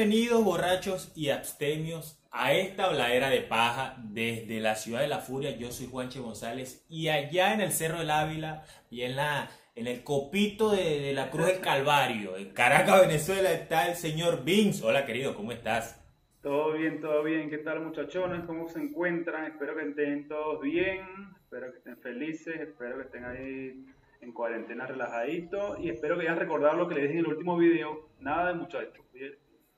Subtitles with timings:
[0.00, 5.54] Bienvenidos borrachos y abstemios a esta habladera de paja desde la ciudad de la furia.
[5.58, 9.86] Yo soy Juanche González y allá en el Cerro del Ávila y en la en
[9.86, 14.82] el copito de, la Cruz del Calvario, en Caracas, Venezuela, está el señor Vince.
[14.86, 16.02] Hola querido, ¿cómo estás?
[16.40, 17.50] Todo bien, todo bien.
[17.50, 18.46] ¿Qué tal muchachones?
[18.46, 19.44] ¿Cómo se encuentran?
[19.44, 21.02] Espero que estén todos bien,
[21.42, 23.84] espero que estén felices, espero que estén ahí
[24.22, 27.58] en cuarentena relajaditos y espero que hayan recordado lo que les dije en el último
[27.58, 28.08] video.
[28.18, 28.99] Nada de muchachos.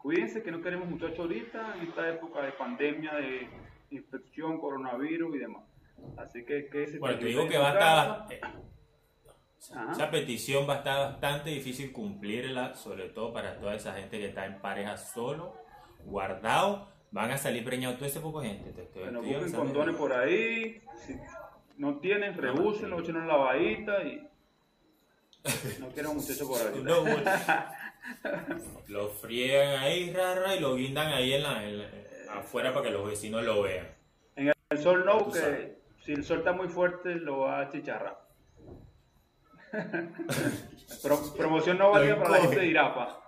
[0.02, 3.48] Cuídense que no queremos muchachos ahorita en esta época de pandemia, de
[3.90, 5.62] infección, coronavirus y demás.
[6.16, 8.62] Así que, que Bueno, te digo que va a estar...
[9.92, 14.26] Esa petición va a estar bastante difícil cumplirla, sobre todo para toda esa gente que
[14.26, 15.54] está en pareja solo,
[16.04, 16.88] guardado.
[17.12, 18.72] Van a salir preñados todo ese poco de gente.
[18.72, 20.82] Te bueno, busquen condones por ahí.
[20.96, 21.14] Si
[21.76, 24.28] no tienen, rehúsen, lo echen en la lavadita y.
[25.78, 26.82] No quiero un muchacho por ahí.
[28.88, 31.62] Lo friegan ahí, rara, y lo guindan ahí en la,
[32.34, 33.88] afuera para que los vecinos lo vean.
[34.36, 38.18] En el sol no, que si el sol está muy fuerte lo va a chicharrar.
[41.36, 43.18] promoción no valía para la gente de Irapa.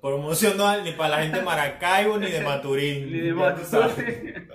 [0.00, 3.10] promoción no ni para la gente de Maracaibo ni de Maturín.
[3.10, 4.48] Ni de Maturín.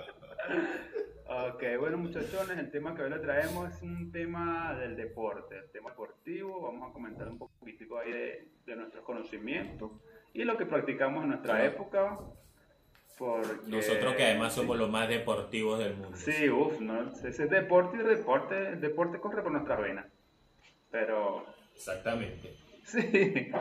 [1.54, 5.70] Ok, bueno muchachones, el tema que hoy le traemos es un tema del deporte, el
[5.70, 6.62] tema deportivo.
[6.62, 9.92] Vamos a comentar un poquitico ahí de, de nuestros conocimientos
[10.32, 12.18] y lo que practicamos en nuestra época.
[13.66, 16.16] Nosotros que además somos los más deportivos del mundo.
[16.16, 17.12] Sí, uff, ¿no?
[17.12, 20.06] ese deporte y deporte, el deporte corre por nuestra venas.
[20.90, 21.46] Pero...
[21.72, 22.56] Exactamente.
[22.82, 23.52] Sí.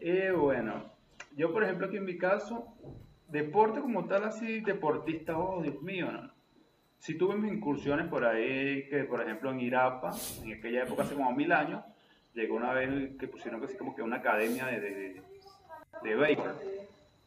[0.00, 0.90] Y bueno,
[1.36, 2.74] yo por ejemplo aquí en mi caso,
[3.28, 6.33] deporte como tal así, deportista, oh Dios mío, no.
[7.04, 11.14] Si tuve mis incursiones por ahí, que por ejemplo en Irapa, en aquella época hace
[11.14, 11.84] como mil años,
[12.32, 15.22] llegó una vez que pusieron así como que una academia de, de,
[16.02, 16.54] de béisbol.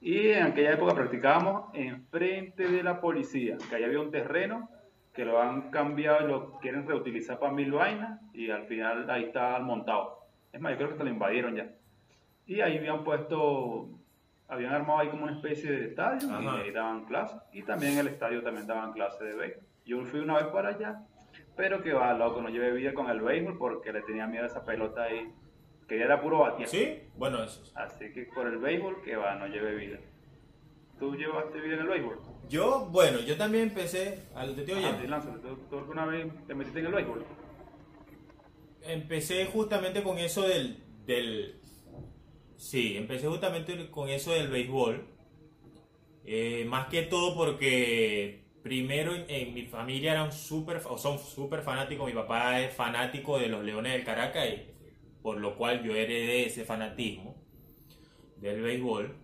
[0.02, 4.68] Y en aquella época practicábamos enfrente de la policía, que ahí había un terreno
[5.14, 9.26] que lo han cambiado y lo quieren reutilizar para mil vainas y al final ahí
[9.26, 10.26] está montado.
[10.54, 11.70] Es más, yo creo que se lo invadieron ya.
[12.48, 13.90] Y ahí habían puesto,
[14.48, 17.40] habían armado ahí como una especie de estadio y ahí daban clases.
[17.54, 19.67] Y también en el estadio también daban clases de béisbol.
[19.88, 21.02] Yo fui una vez para allá,
[21.56, 24.48] pero que va, loco, no llevé vida con el béisbol porque le tenía miedo a
[24.48, 25.32] esa pelota ahí,
[25.88, 26.68] que ya era puro batear.
[26.68, 27.64] Sí, bueno, eso.
[27.74, 29.98] Así que por el béisbol, que va, no llevé vida.
[31.00, 32.20] ¿Tú llevaste vida en el béisbol?
[32.50, 35.24] Yo, bueno, yo también empecé, al te estoy ah,
[35.70, 37.26] ¿tú, alguna vez te metiste en el béisbol?
[38.82, 41.62] Empecé justamente con eso del, del...
[42.58, 45.08] Sí, empecé justamente con eso del béisbol.
[46.26, 52.08] Eh, más que todo porque primero en, mi familia eran súper, o son súper fanáticos.
[52.08, 54.66] Mi papá es fanático de los Leones del Caracas, y,
[55.22, 57.36] por lo cual yo heredé ese fanatismo
[58.38, 59.16] del béisbol.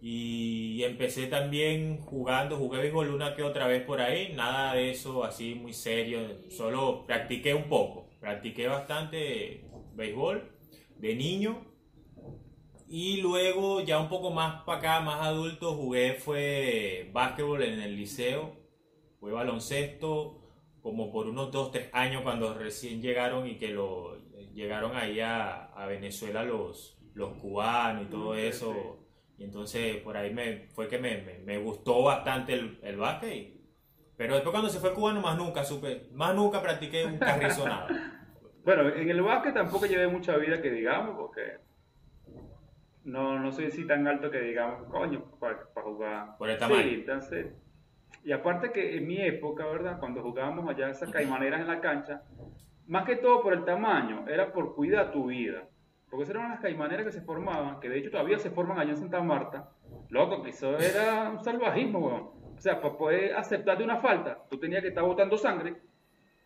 [0.00, 5.24] Y empecé también jugando, jugué béisbol una que otra vez por ahí, nada de eso
[5.24, 6.20] así muy serio,
[6.50, 9.64] solo practiqué un poco, practiqué bastante
[9.94, 10.48] béisbol
[10.98, 11.66] de niño
[12.88, 17.96] y luego ya un poco más para acá, más adulto, jugué fue básquetbol en el
[17.96, 18.54] liceo,
[19.26, 20.38] fue baloncesto
[20.82, 24.18] como por unos 2, 3 años cuando recién llegaron y que lo
[24.54, 29.00] llegaron ahí a, a Venezuela los, los cubanos y todo eso
[29.36, 33.52] y entonces por ahí me, fue que me, me, gustó bastante el, el básquet.
[34.16, 37.88] pero después cuando se fue cubano más nunca supe, más nunca practiqué un carrizo nada.
[38.64, 41.58] Bueno, en el básquet tampoco llevé mucha vida que digamos, porque
[43.02, 46.36] no, no soy así tan alto que digamos, coño, para, jugar.
[46.36, 46.82] Por el tamaño.
[46.82, 47.46] Sí, entonces,
[48.26, 50.00] y aparte que en mi época, ¿verdad?
[50.00, 52.22] Cuando jugábamos allá esas caimaneras en la cancha,
[52.88, 55.68] más que todo por el tamaño, era por cuidar tu vida.
[56.10, 58.90] Porque esas eran las caimaneras que se formaban, que de hecho todavía se forman allá
[58.90, 59.70] en Santa Marta.
[60.10, 62.30] Loco, que eso era un salvajismo, weón.
[62.56, 65.76] O sea, para poder aceptarte una falta, tú tenías que estar botando sangre,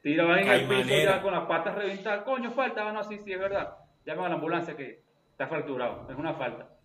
[0.03, 2.25] tirabas en el piso ya con las patas reventadas.
[2.25, 3.75] Coño, falta, bueno, sí, sí, es verdad.
[4.05, 6.76] Llama a la ambulancia que está fracturado, es una falta.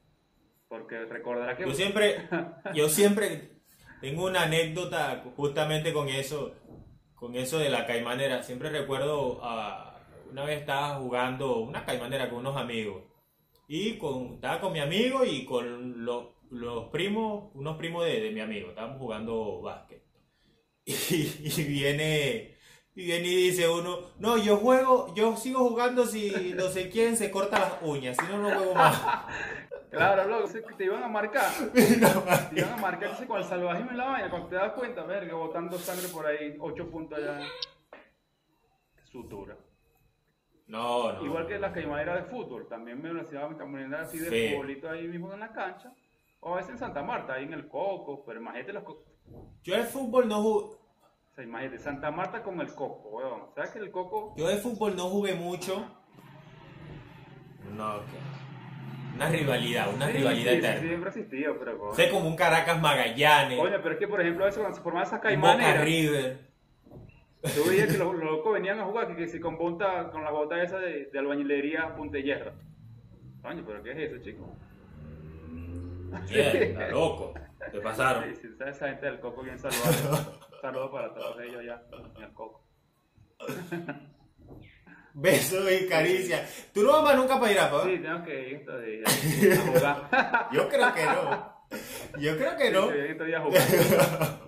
[0.70, 1.66] Porque recordará que...
[1.66, 2.30] Yo siempre,
[2.74, 3.55] yo siempre
[4.06, 6.54] tengo una anécdota justamente con eso,
[7.16, 8.44] con eso de la caimanera.
[8.44, 10.00] Siempre recuerdo a
[10.30, 13.02] una vez estaba jugando una caimanera con unos amigos.
[13.68, 18.70] Y con, estaba con mi amigo y con los, primos, unos primos de, mi amigo.
[18.70, 20.04] Estábamos jugando básquet.
[20.86, 22.56] Y, viene
[22.94, 27.18] y viene y dice uno, no, yo juego, yo sigo jugando si no sé quién
[27.18, 29.02] se corta las uñas, si no, no juego más.
[29.92, 31.46] Claro, loco, te iban a marcar.
[31.74, 35.36] te iban a marcar con el salvajismo en la vaina, cuando te das cuenta, verga,
[35.36, 37.40] botando sangre por ahí, ocho puntos allá.
[39.12, 39.56] Sutura.
[40.68, 41.26] No, no.
[41.26, 42.68] Igual que las caimaneras de fútbol.
[42.68, 44.86] También me hacía mi caimanera así de sí.
[44.90, 45.94] ahí mismo en la cancha.
[46.40, 49.04] O a veces en Santa Marta, ahí en el Coco, pero imagínate los co-
[49.64, 53.42] Yo de fútbol no jugué, O sea, imagínate, Santa Marta con el Coco, weón.
[53.56, 55.86] ¿Sabes que el Coco yo de fútbol no jugué mucho.
[57.76, 58.45] No, que-
[59.16, 60.80] una rivalidad, una Sí, rivalidad sí, eterna.
[60.82, 61.94] siempre ha existido, pero coño.
[61.94, 65.08] Sé como un Caracas Magallanes, Coño, pero es que por ejemplo veces cuando se formaban
[65.08, 66.38] esas caimanes, Boca River.
[67.56, 70.24] yo veía que los, los locos venían a jugar que, que si con bota, con
[70.24, 72.52] la bota esa de, de albañilería Punta Hierro.
[73.42, 74.56] Coño, pero ¿qué es eso, chico?
[76.30, 77.34] Mierda, loco.
[77.72, 78.24] Te pasaron.
[78.36, 80.30] Sí, sí, esa gente del Coco bien saludable.
[80.62, 81.82] Saludos para todos ellos ya
[82.18, 82.64] en el Coco.
[85.18, 86.70] Besos y caricias.
[86.74, 87.84] ¿Tú no vas más nunca para Irapa?
[87.86, 90.50] Sí, tengo que ir estos días a jugar.
[90.52, 91.56] Yo creo que no.
[92.20, 92.90] Yo creo que no.
[92.90, 94.40] Sí, estos días a jugar.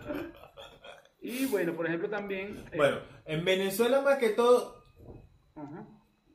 [1.21, 2.65] Y bueno, por ejemplo también...
[2.71, 4.83] eh, Bueno, en Venezuela más que todo,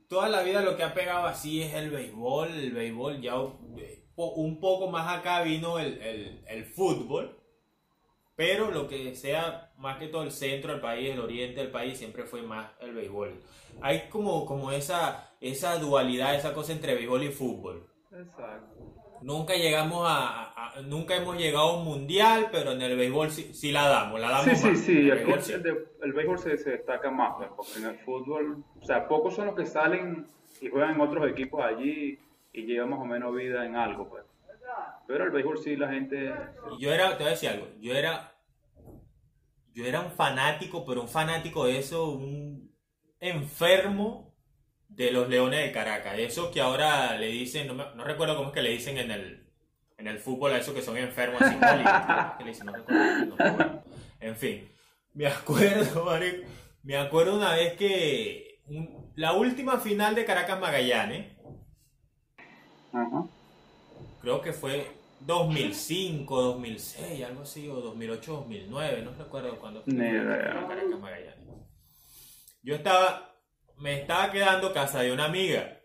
[0.09, 2.49] toda la vida lo que ha pegado así es el béisbol.
[2.51, 3.35] El béisbol ya
[3.79, 7.39] eh, un poco más acá vino el, el- el fútbol.
[8.35, 11.99] Pero lo que sea más que todo el centro del país, el oriente del país,
[11.99, 13.41] siempre fue más el béisbol.
[13.81, 17.87] Hay como, como esa, esa dualidad, esa cosa entre béisbol y fútbol.
[18.11, 18.75] Exacto.
[19.21, 23.71] Nunca llegamos a, nunca hemos llegado a un mundial, pero en el béisbol sí, sí
[23.71, 24.79] la damos, la damos Sí, sí, más.
[24.81, 25.53] sí, En el el, béisbol sí.
[25.53, 29.07] el de- el béisbol se, se destaca más, pues, porque en el fútbol, o sea,
[29.07, 30.27] pocos son los que salen
[30.61, 32.19] y juegan en otros equipos allí
[32.53, 34.25] y llevan más o menos vida en algo, pues.
[35.07, 36.33] Pero el béisbol sí, la gente...
[36.79, 38.35] Y Yo era, te voy a decir algo, yo era,
[39.75, 42.73] yo era un fanático, pero un fanático de eso, un
[43.21, 44.33] enfermo
[44.89, 48.37] de los Leones de Caracas, de esos que ahora le dicen, no, me- no recuerdo
[48.37, 49.47] cómo es que le dicen en el,
[49.99, 51.57] en el fútbol a esos que son enfermos así,
[52.39, 52.67] ¿qué le dicen?
[52.67, 53.85] No recuerdo, no recuerdo.
[54.21, 54.69] En fin,
[55.15, 56.47] me acuerdo, marico,
[56.83, 61.33] me acuerdo una vez que un- la última final de Caracas Magallanes,
[62.93, 63.25] Ajá.
[64.23, 64.91] Creo que fue
[65.21, 69.95] 2005, 2006, algo así, o 2008, 2009, no recuerdo cuándo fue.
[69.95, 71.49] Caracas Magallanes.
[72.63, 73.35] Yo estaba,
[73.79, 75.79] me estaba quedando casa de una amiga.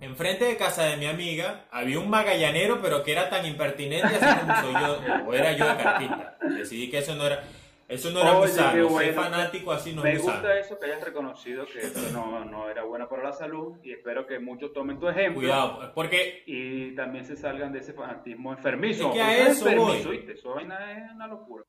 [0.00, 4.40] Enfrente de casa de mi amiga había un magallanero, pero que era tan impertinente así
[4.40, 6.38] como soy yo, o era yo de cartista.
[6.56, 7.44] Decidí que eso no era,
[7.90, 8.72] eso no era muy Oye, sano.
[8.72, 9.22] Ser bueno.
[9.22, 10.32] fanático así no Me es sano.
[10.34, 13.92] gusta eso que hayas reconocido que esto no, no era bueno para la salud y
[13.92, 15.40] espero que muchos tomen tu ejemplo.
[15.40, 19.08] Cuidado, porque Y también se salgan de ese fanatismo enfermizo.
[19.08, 20.16] Es que a eso enfermizo, voy.
[20.16, 20.32] ¿viste?
[20.32, 21.64] Eso es una locura.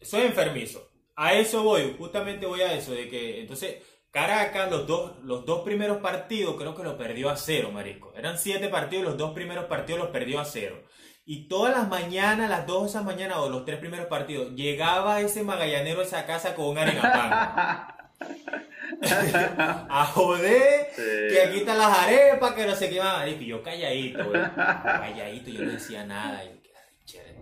[0.00, 0.90] soy enfermizo.
[1.16, 3.76] A eso voy, justamente voy a eso, de que entonces
[4.10, 8.14] Caracas, los dos, los dos primeros partidos creo que lo perdió a cero, marico.
[8.16, 10.82] Eran siete partidos, los dos primeros partidos los perdió a cero.
[11.28, 15.20] Y todas las mañanas, las dos de esa mañana o los tres primeros partidos, llegaba
[15.20, 17.32] ese magallanero a esa casa con un arenapán.
[19.88, 21.02] a joder, Sí.
[21.30, 23.26] que aquí están las arepas, que no sé qué más.
[23.28, 24.40] Y yo calladito, güey.
[24.54, 26.44] Calladito, yo no decía nada.
[26.44, 27.36] Y yo, qué este.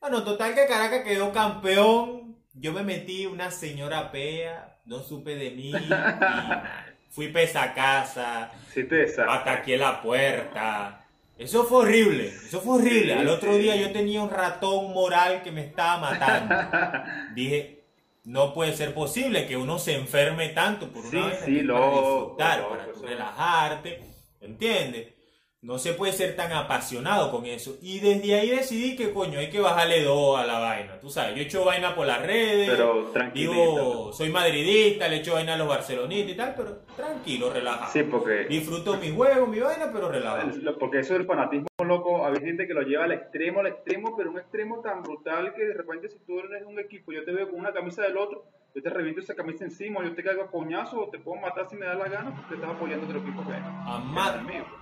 [0.00, 2.38] Bueno, total que Caracas quedó campeón.
[2.54, 5.70] Yo me metí una señora pea, no supe de mí.
[5.70, 5.88] Y
[7.10, 10.99] fui pesa a casa, Sí te ataqué la puerta.
[11.40, 13.14] Eso fue horrible, eso fue horrible.
[13.14, 16.54] Al otro día yo tenía un ratón moral que me estaba matando.
[17.34, 17.86] Dije,
[18.24, 21.88] no puede ser posible que uno se enferme tanto por una Sí, vaina sí, para
[21.88, 24.02] loco, disfrutar, loco, para tú relajarte,
[24.40, 25.14] ¿entiendes?
[25.62, 27.76] No se puede ser tan apasionado con eso.
[27.82, 30.98] Y desde ahí decidí que, coño, hay que bajarle dos a la vaina.
[31.00, 32.70] Tú sabes, yo echo vaina por las redes.
[32.70, 33.52] Pero tranquilito.
[33.52, 37.92] Digo, soy madridista, le echo vaina a los barcelonistas y tal, pero tranquilo, relajado.
[37.92, 40.50] Sí, porque, Disfruto mi juego, mi vaina, pero relajado.
[40.50, 44.16] el- porque eso del fanatismo loco, hay gente que lo lleva al extremo, al extremo,
[44.16, 47.32] pero un extremo tan brutal que de repente si tú eres un equipo, yo te
[47.32, 50.42] veo con una camisa del otro, yo te reviento esa camisa encima, yo te caigo
[50.42, 53.18] a coñazo o te puedo matar si me da la gana porque estás apoyando otro
[53.18, 54.79] equipo que Ama- que es el mío.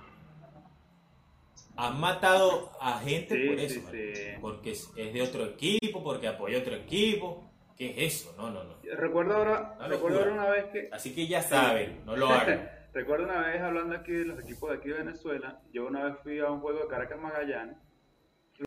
[1.81, 4.13] Han matado a gente Sí, por eso, sí.
[4.41, 7.49] porque es de otro equipo, porque apoya otro equipo.
[7.77, 8.35] ¿Qué es eso?
[8.35, 8.75] No, no, no.
[8.97, 12.69] Recuerdo ahora, Una recuerdo una vez que Así que ya saben, no lo hagan.
[12.93, 16.15] Recuerdo una vez hablando aquí de los equipos de aquí de Venezuela, yo una vez
[16.21, 17.77] fui a un juego de Caracas Magallanes.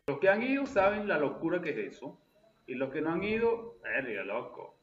[0.07, 2.19] Los que han ido saben la locura que es eso.
[2.66, 4.78] Y los que no han ido, verga, loco.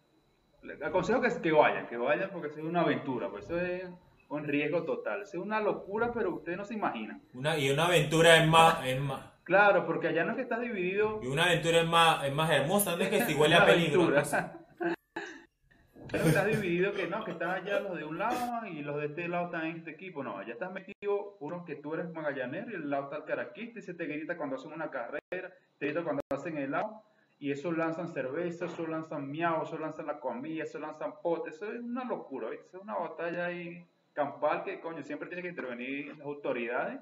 [0.62, 3.86] Les aconsejo que, que vayan, que vayan porque es una aventura, pues eso es
[4.30, 5.24] un riesgo total.
[5.24, 7.22] Es una locura, pero ustedes no se imaginan.
[7.34, 9.34] Una, y una aventura es más, es más.
[9.44, 12.52] Claro, porque allá no es que estás dividido Y una aventura es más, es más
[12.52, 14.12] hermosa, no es que si huele a peligro.
[14.12, 14.20] No
[16.14, 19.28] estás dividido que no, que están allá los de un lado y los de este
[19.28, 20.24] lado están en este equipo.
[20.24, 23.80] No, allá estás metido uno que tú eres magallanero y el lado está el caraquista
[23.80, 27.04] y se te grita cuando hacen una carrera, te grita cuando hacen helado
[27.40, 31.72] y eso lanzan cerveza, eso lanzan miau, eso lanzan la comida, eso lanzan potes, eso
[31.72, 32.78] es una locura, ¿viste?
[32.78, 33.88] Es una batalla ahí
[34.20, 37.00] campal que coño siempre tiene que intervenir las autoridades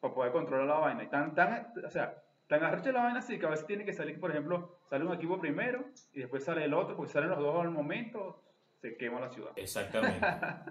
[0.00, 1.04] para poder controlar la vaina.
[1.04, 3.92] Y tan, tan, o sea, tan arrecha la vaina así que a veces tiene que
[3.92, 7.38] salir, por ejemplo, sale un equipo primero y después sale el otro, porque salen los
[7.38, 8.42] dos al momento,
[8.80, 9.52] se quema la ciudad.
[9.56, 10.26] Exactamente.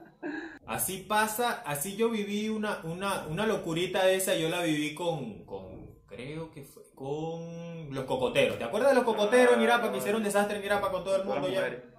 [0.65, 5.45] así pasa, así yo viví una, una, una locurita de esa, yo la viví con,
[5.45, 8.57] con, creo que fue con los cocoteros.
[8.57, 11.17] ¿Te acuerdas de los cocoteros en Irapa que hicieron un desastre en Irapa con todo
[11.17, 11.92] el mundo ya?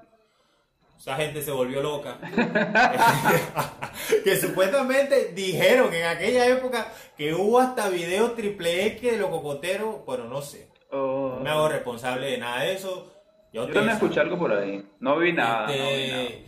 [1.05, 2.17] Esa gente se volvió loca.
[4.25, 10.03] que supuestamente dijeron en aquella época que hubo hasta videos triple X de los cocoteros.
[10.07, 10.71] Bueno, no sé.
[10.91, 13.13] No me hago responsable de nada de eso.
[13.53, 14.83] Yo, también escuché algo por ahí.
[14.99, 15.71] No vi nada.
[15.75, 16.47] Este,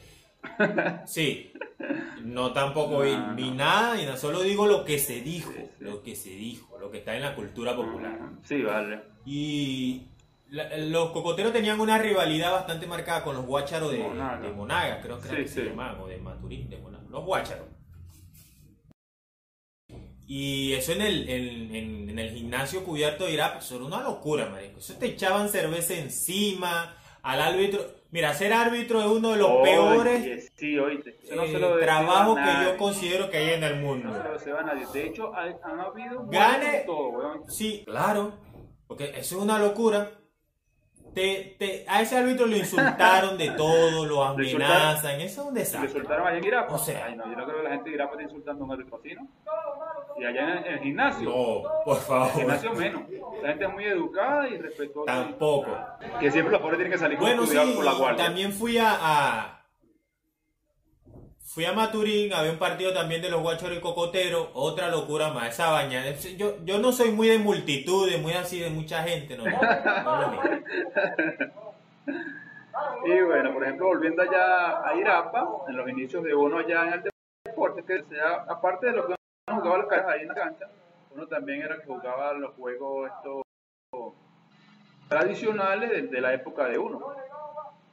[1.04, 1.52] sí.
[2.22, 5.52] No tampoco vi, ni nada, y solo digo lo que se dijo.
[5.80, 8.18] Lo que se dijo, lo que está en la cultura popular.
[8.44, 9.02] Sí, vale.
[9.26, 10.06] Y
[10.48, 15.64] los cocoteros tenían una rivalidad bastante marcada con los guácharos de Monaga, creo que, se
[15.64, 17.66] llamaban, o de Maturín, de Monaga, los guácharos.
[20.28, 24.78] Y eso en el, en, el gimnasio cubierto de Irak, eso era una locura, marico.
[24.78, 27.84] Eso te echaban cerveza encima, al árbitro.
[28.10, 33.36] Mira, ser árbitro es uno de los peores sí, eh, trabajos que yo considero que
[33.36, 34.08] hay en el mundo.
[34.08, 34.86] No se lo a nadie.
[34.92, 36.26] De hecho, han, habido...
[36.26, 36.84] Gane...
[36.86, 38.32] Todo, Sí, claro.
[38.86, 40.10] Porque eso es una locura.
[41.16, 45.80] Te, te, a ese árbitro lo insultaron de todo, lo amenazan, eso es un desastre.
[45.80, 46.74] Le insultaron allá en Irapa.
[46.74, 48.66] O sea, Ay, no, yo no creo que la gente de Irapa esté insultando a
[48.66, 49.26] un árbitro así, ¿no?
[50.18, 51.30] Y allá en el, gimnasio.
[51.30, 52.26] No, por favor.
[52.26, 53.02] En el gimnasio menos.
[53.42, 55.10] La gente es muy educada y respetuosa.
[55.10, 55.74] Tampoco.
[56.20, 58.24] Que siempre los pobres tienen que salir bueno, con cuidado por la guardia.
[58.26, 59.55] También fui a
[61.56, 65.48] Fui a Maturín, había un partido también de los guachos y Cocotero, otra locura más,
[65.48, 66.04] esa baña.
[66.36, 69.44] Yo, yo no soy muy de multitudes, muy así de mucha gente, no.
[73.06, 76.92] y bueno, por ejemplo, volviendo allá a Irapa, en los inicios de uno allá en
[76.92, 77.10] el
[77.46, 79.14] deporte, que sea, aparte de lo que
[79.48, 80.66] uno jugaba los caras ahí en la cancha,
[81.10, 83.44] uno también era que jugaba los juegos estos
[85.08, 87.16] tradicionales de, de la época de uno.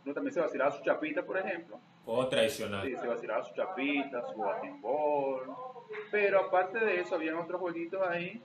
[0.04, 2.86] Uno también se vacilaba su chapita, por ejemplo o tradicional.
[2.88, 5.56] Sí, se vacilaba su chapita, su batimbol.
[6.12, 8.42] Pero aparte de eso, habían otros jueguitos ahí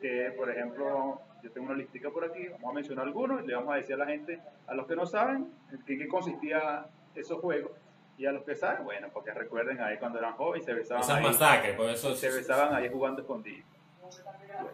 [0.00, 3.54] que, por ejemplo, yo tengo una listica por aquí, vamos a mencionar algunos y le
[3.54, 7.40] vamos a decir a la gente, a los que no saben, en qué consistía esos
[7.40, 7.72] juegos.
[8.18, 11.16] Y a los que saben, bueno, porque recuerden ahí cuando eran jóvenes se besaban Esas
[11.18, 11.24] ahí.
[11.24, 12.14] masacres, por eso...
[12.14, 13.64] Se besaban ahí jugando escondido.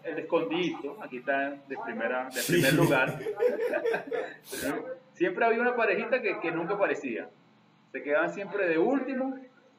[0.05, 3.19] El escondido, aquí está de, primera, de primer lugar.
[5.13, 7.29] Siempre había una parejita que, que nunca aparecía
[7.93, 9.37] se quedaban siempre de último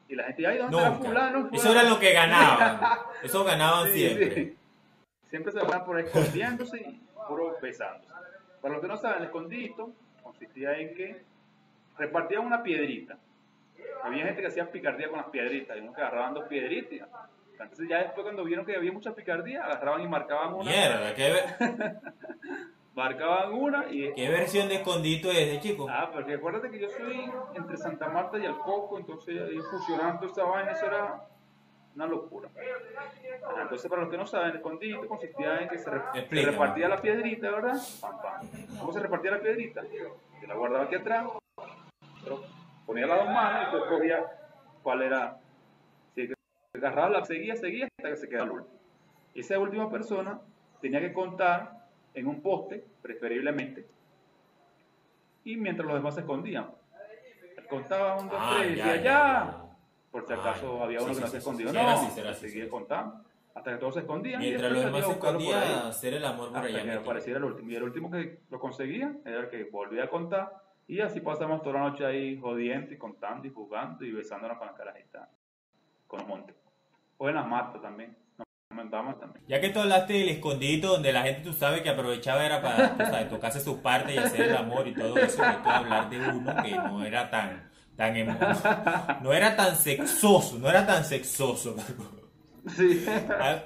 [0.08, 2.80] y la gente, ay, ¿dónde está fulano, Eso era lo que ganaban.
[3.22, 4.54] Eso ganaban siempre.
[5.28, 8.08] Siempre se van por escondiéndose y puro besándose.
[8.60, 9.92] Para los que no saben, el escondito
[10.22, 11.22] consistía en que
[11.98, 13.18] repartían una piedrita.
[14.02, 17.08] Había gente que hacía picardía con las piedritas, y uno que agarraban dos piedritas.
[17.52, 20.70] Entonces ya después cuando vieron que había mucha picardía, agarraban y marcaban una.
[20.70, 21.44] Mierda, qué
[22.94, 24.12] marcaban una y...
[24.14, 25.86] ¿Qué versión de escondito es de chico?
[25.90, 30.44] Ah, porque acuérdate que yo soy entre Santa Marta y Alcoco, entonces ahí fusionando esta
[30.44, 31.28] vaina, eso era
[31.94, 32.48] una locura.
[33.46, 37.00] Ah, entonces, para los que no saben, el escondito consistía en que se, repartía la
[37.00, 37.76] piedrita, ¿verdad?
[38.78, 39.82] ¿Cómo se repartía la piedrita?
[40.40, 41.26] Se la guardaba aquí atrás,
[42.22, 42.42] pero
[42.86, 44.26] ponía las dos manos y después cogía
[44.82, 45.38] cuál era.
[46.14, 46.32] Si
[46.74, 48.74] agarraba, la seguía, seguía hasta que se quedaba el último.
[49.34, 50.40] Y esa última persona
[50.80, 51.83] tenía que contar
[52.14, 53.86] en un poste, preferiblemente,
[55.44, 56.70] y mientras los demás se escondían.
[57.68, 59.66] Contaba un, dos, ah, tres, y decía ya,
[60.10, 61.72] Por si acaso había uno que no se escondió.
[61.72, 64.40] no, seguía contando hasta que todos se escondían.
[64.40, 66.82] Mientras los demás se escondían, hacer el amor por allá.
[66.82, 67.70] que apareciera el último.
[67.70, 70.52] Y el último que lo conseguía era el que volvía a contar.
[70.86, 74.66] Y así pasamos toda la noche ahí jodiendo y contando y jugando y besándonos con
[74.66, 75.28] la carajita.
[76.06, 76.56] Con los montes.
[77.16, 78.16] O en las matas también.
[79.48, 83.28] Ya que tú hablaste del escondidito donde la gente tú sabes que aprovechaba era para
[83.28, 86.62] tocarse sus partes y hacer el amor y todo eso, que tú hablar de uno
[86.62, 88.14] que no era tan, tan
[89.22, 91.76] no era tan sexoso, no era tan sexoso.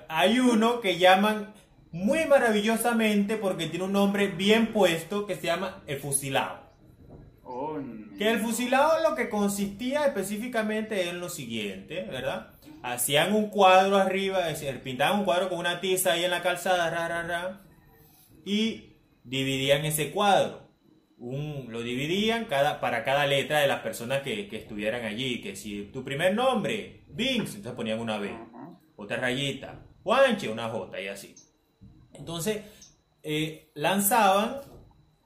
[0.08, 1.52] Hay uno que llaman
[1.92, 6.68] muy maravillosamente porque tiene un nombre bien puesto que se llama el fusilado.
[7.44, 7.78] Oh,
[8.18, 12.50] que el fusilado lo que consistía específicamente en lo siguiente, ¿verdad?
[12.82, 14.47] Hacían un cuadro arriba,
[14.82, 17.61] pintaban un cuadro con una tiza ahí en la calzada, ra,
[18.44, 20.68] y dividían ese cuadro.
[21.18, 25.40] Un, lo dividían cada, para cada letra de las personas que, estuvieran allí.
[25.40, 28.32] Que si tu primer nombre, Vince, entonces ponían una B,
[28.97, 31.35] otra rayita, Juanche, una J y así.
[32.14, 32.62] Entonces
[33.23, 34.61] eh, lanzaban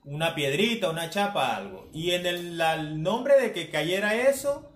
[0.05, 1.91] una piedrita, una chapa, algo.
[1.93, 4.73] Y en el, nombre de que cayera eso,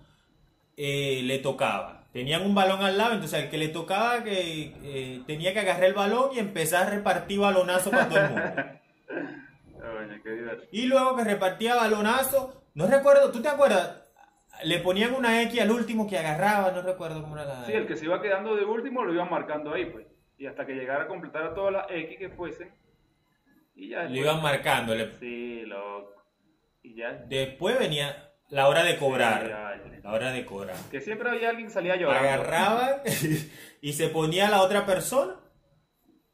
[0.77, 5.21] eh, le tocaba tenían un balón al lado, entonces al que le tocaba que eh,
[5.27, 8.45] tenía que agarrar el balón y empezar a repartir balonazo para todo el mundo.
[10.23, 10.67] Divertido.
[10.71, 14.03] Y luego que repartía balonazo, no recuerdo, ¿tú te acuerdas?
[14.63, 17.65] Le ponían una X al último que agarraba, no recuerdo cómo era la...
[17.65, 20.05] Sí, el que se iba quedando de último lo iban marcando ahí, pues.
[20.37, 22.71] Y hasta que llegara a completar a todas las X que fuesen.
[23.75, 24.95] Y ya después- iban marcando.
[24.95, 26.11] le- Sí, loco.
[26.83, 27.11] Y ya.
[27.27, 29.81] Después venía la hora de cobrar.
[30.03, 30.75] La hora de cobrar.
[30.89, 32.29] Que siempre había alguien que salía llorando.
[32.29, 33.01] Agarraban
[33.81, 35.35] y se ponía la otra persona.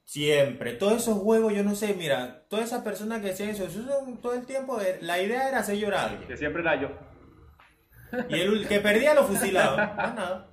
[0.03, 0.73] Siempre.
[0.73, 4.21] Todos esos juegos, yo no sé, mira, todas esas personas que hacían eso, eso son
[4.21, 6.27] todo el tiempo, eh, la idea era hacer llorar a alguien.
[6.27, 6.89] Que siempre era yo.
[8.29, 9.93] Y el que perdía lo fusilaba.
[9.97, 10.49] Más nada.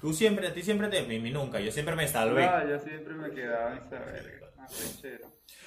[0.00, 1.02] Tú siempre, a ti siempre te...
[1.02, 2.44] Mí nunca, yo siempre me salvé.
[2.44, 4.46] Ah, yo siempre me quedaba en esa verga.
[4.56, 4.66] Ah.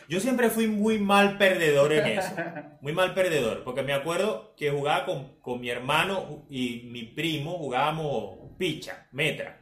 [0.08, 2.34] Yo siempre fui muy mal perdedor en eso.
[2.82, 3.64] Muy mal perdedor.
[3.64, 9.60] Porque me acuerdo que jugaba con, con mi hermano y mi primo, jugábamos picha, metra.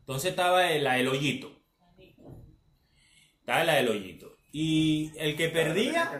[0.00, 1.50] Entonces estaba la del hoyito.
[3.40, 4.34] Estaba la del hoyito.
[4.56, 6.12] Y el que perdía,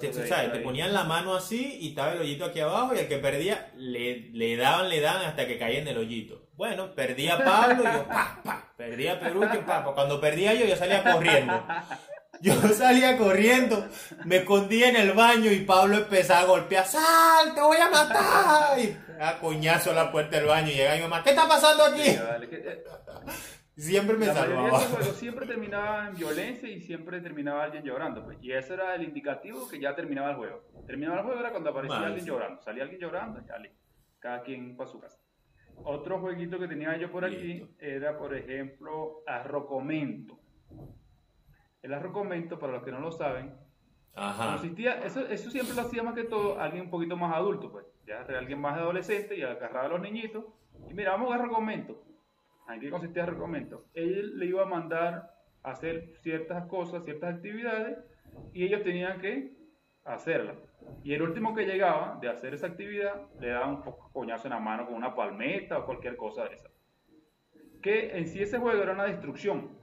[0.00, 3.18] que te, ponían la mano así y estaba el hoyito aquí abajo y el que
[3.18, 6.50] perdía le, le daban, le daban hasta que caía en el hoyito.
[6.54, 9.92] Bueno, perdía Pablo y yo, pa, pa, perdía Perú y pa, pa.
[9.92, 11.66] Cuando perdía yo, yo salía corriendo.
[12.40, 13.86] Yo salía corriendo,
[14.24, 18.78] me escondía en el baño y Pablo empezaba a golpear, ¡sal, te voy a matar!
[18.78, 21.84] Y a coñazo a la puerta del baño y llega mi mamá, ¿qué está pasando
[21.84, 22.02] aquí?
[22.02, 22.84] Sí, vale, que, eh,
[23.76, 24.78] Siempre me la de salvaba.
[24.78, 28.22] juegos siempre terminaba en violencia y siempre terminaba alguien llorando.
[28.24, 28.36] Pues.
[28.42, 30.62] Y ese era el indicativo que ya terminaba el juego.
[30.86, 32.26] Terminaba el juego era cuando aparecía alguien sí.
[32.26, 32.60] llorando.
[32.60, 33.78] Salía alguien llorando, ya listo.
[34.18, 35.18] Cada quien para su casa.
[35.82, 37.68] Otro jueguito que tenía yo por aquí Listo.
[37.78, 40.38] era, por ejemplo, Arrocomento.
[41.82, 43.54] El Arrocomento, para los que no lo saben,
[44.14, 44.52] Ajá.
[44.52, 47.86] consistía, eso, eso siempre lo hacía más que todo alguien un poquito más adulto, pues.
[48.06, 50.44] Ya alguien más adolescente y agarraba a los niñitos.
[50.88, 52.02] Y mira, vamos a Arrocomento.
[52.68, 53.84] ¿En qué consistía Arrocomento?
[53.94, 57.98] Él le iba a mandar a hacer ciertas cosas, ciertas actividades,
[58.52, 59.52] y ellos tenían que
[60.04, 60.56] hacerlas.
[61.02, 64.60] Y el último que llegaba de hacer esa actividad le daba un coñazo en la
[64.60, 66.68] mano con una palmeta o cualquier cosa de esa.
[67.82, 69.79] Que en sí ese juego era una destrucción.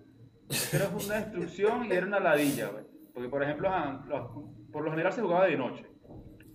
[0.74, 2.86] Era una destrucción y era una ladilla, güey.
[3.14, 3.70] Porque, por ejemplo,
[4.72, 5.86] por lo general se jugaba de noche.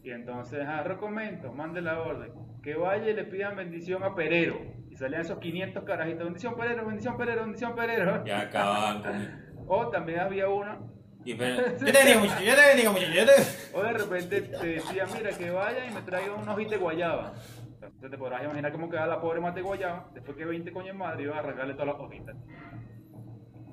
[0.02, 4.58] Y entonces, ah, recomiendo, mande la orden, que vaya y le pidan bendición a Perero.
[4.90, 8.24] Y salían esos 500 carajitos, bendición Perero, bendición Perero, bendición Perero.
[8.24, 9.66] Ya acababan con...
[9.68, 10.80] O también había una,
[11.24, 13.76] Y pero, yo te muchacho, yo te yo te...
[13.76, 17.34] o de repente te decía, mira, que vaya y me traiga un hojito de guayaba.
[17.80, 20.90] Entonces te podrás imaginar cómo quedaba la pobre mate de guayaba, después que 20 coño
[20.90, 22.36] en madre iba a arrancarle todas las hojitas.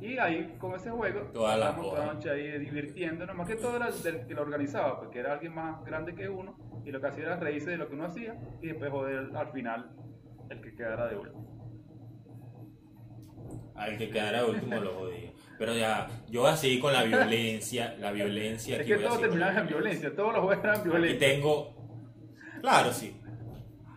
[0.01, 4.25] Y ahí, con ese juego, toda la noche ahí divirtiéndonos, más que todo era del
[4.25, 7.35] que lo organizaba, porque era alguien más grande que uno, y lo que hacía era
[7.35, 9.91] reírse de lo que uno hacía, y después joder al final
[10.49, 11.49] el que quedara de último.
[13.75, 15.31] Al que quedara último lo jodía.
[15.57, 19.67] Pero ya, yo así con la violencia, la violencia Es aquí que todo terminaba en
[19.67, 21.19] violencia, todos los juegos eran Aquí violentos.
[21.19, 21.75] tengo.
[22.61, 23.19] Claro, sí.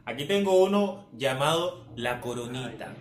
[0.04, 2.92] Aquí tengo uno llamado La Coronita.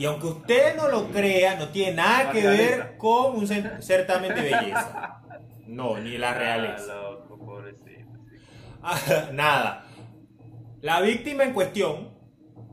[0.00, 4.34] Y aunque usted no lo crea, no tiene nada que ver con un cer- certamen
[4.34, 5.16] de belleza.
[5.66, 6.92] No, ni la realeza.
[6.92, 7.84] Ah, loco, pobrecito.
[7.84, 8.36] sí.
[8.82, 8.98] Ah,
[9.32, 9.84] Nada.
[10.80, 12.08] La víctima en cuestión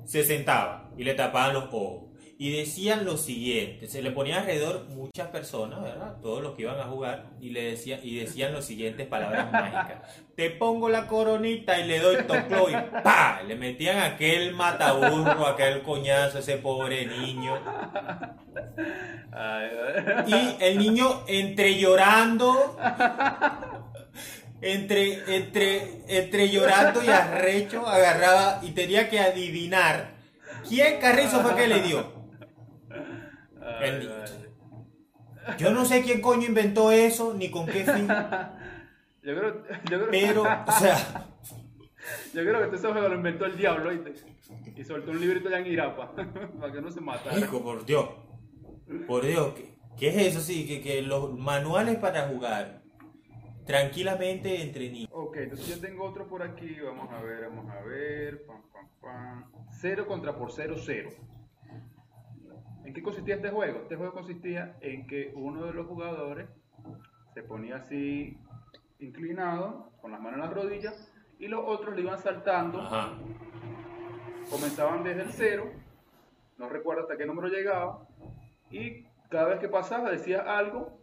[0.06, 2.07] se sentaba y le tapaban los ojos.
[2.40, 6.18] Y decían lo siguiente, se le ponía alrededor muchas personas, ¿verdad?
[6.22, 10.04] Todos los que iban a jugar, y le decían, y decían las siguientes palabras mágicas.
[10.36, 13.42] Te pongo la coronita y le doy toclo y ¡pa!
[13.42, 17.60] Le metían aquel mataburro, aquel coñazo a ese pobre niño.
[20.28, 22.78] Y el niño entre llorando,
[24.62, 30.12] entre, entre, entre llorando y arrecho, agarraba y tenía que adivinar
[30.70, 32.17] quién carrizo fue que le dio.
[33.68, 34.48] Ay, El- vale.
[35.58, 38.08] Yo no sé quién coño inventó eso, ni con qué fin,
[39.24, 40.98] Yo creo, yo creo, pero, o sea,
[42.34, 45.68] yo creo que este juego lo inventó el diablo y soltó un librito ya en
[45.68, 46.14] Irapa
[46.60, 47.38] para que no se matara.
[47.38, 48.10] hijo, por Dios,
[49.06, 50.40] por Dios, ¿qué, qué es eso?
[50.40, 52.84] Sí, que, que los manuales para jugar
[53.66, 55.10] tranquilamente entre niños.
[55.12, 58.88] Ok, entonces yo tengo otro por aquí, vamos a ver, vamos a ver, pam, pam,
[59.02, 59.52] pam.
[59.82, 61.10] Cero contra por cero, cero.
[62.88, 63.80] ¿En qué consistía este juego?
[63.82, 66.48] Este juego consistía en que uno de los jugadores
[67.34, 68.38] se ponía así
[69.00, 73.10] inclinado, con las manos en las rodillas, y los otros le iban saltando, Ajá.
[74.50, 75.70] comenzaban desde el cero,
[76.58, 78.08] no recuerdo hasta qué número llegaba,
[78.72, 81.02] y cada vez que pasaba decía algo,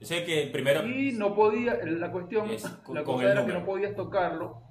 [0.00, 0.82] Yo sé que primero...
[0.86, 3.60] y no podía, la cuestión, Es con- la cosa era que número.
[3.60, 4.62] no podías tocarlo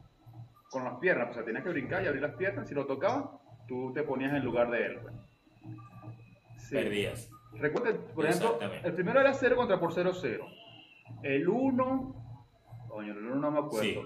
[0.72, 3.30] con las piernas, o sea, tenías que brincar y abrir las piernas, si lo tocabas,
[3.68, 5.00] tú te ponías en lugar de él.
[5.04, 5.14] pues.
[6.70, 6.76] Sí.
[6.76, 7.30] Perdías.
[7.54, 10.46] Recuerda, que, por ejemplo, el primero era 0 contra por 0, 0.
[11.24, 12.16] El 1,
[12.90, 13.82] coño, el 1 no me acuerdo.
[13.82, 13.98] Sí.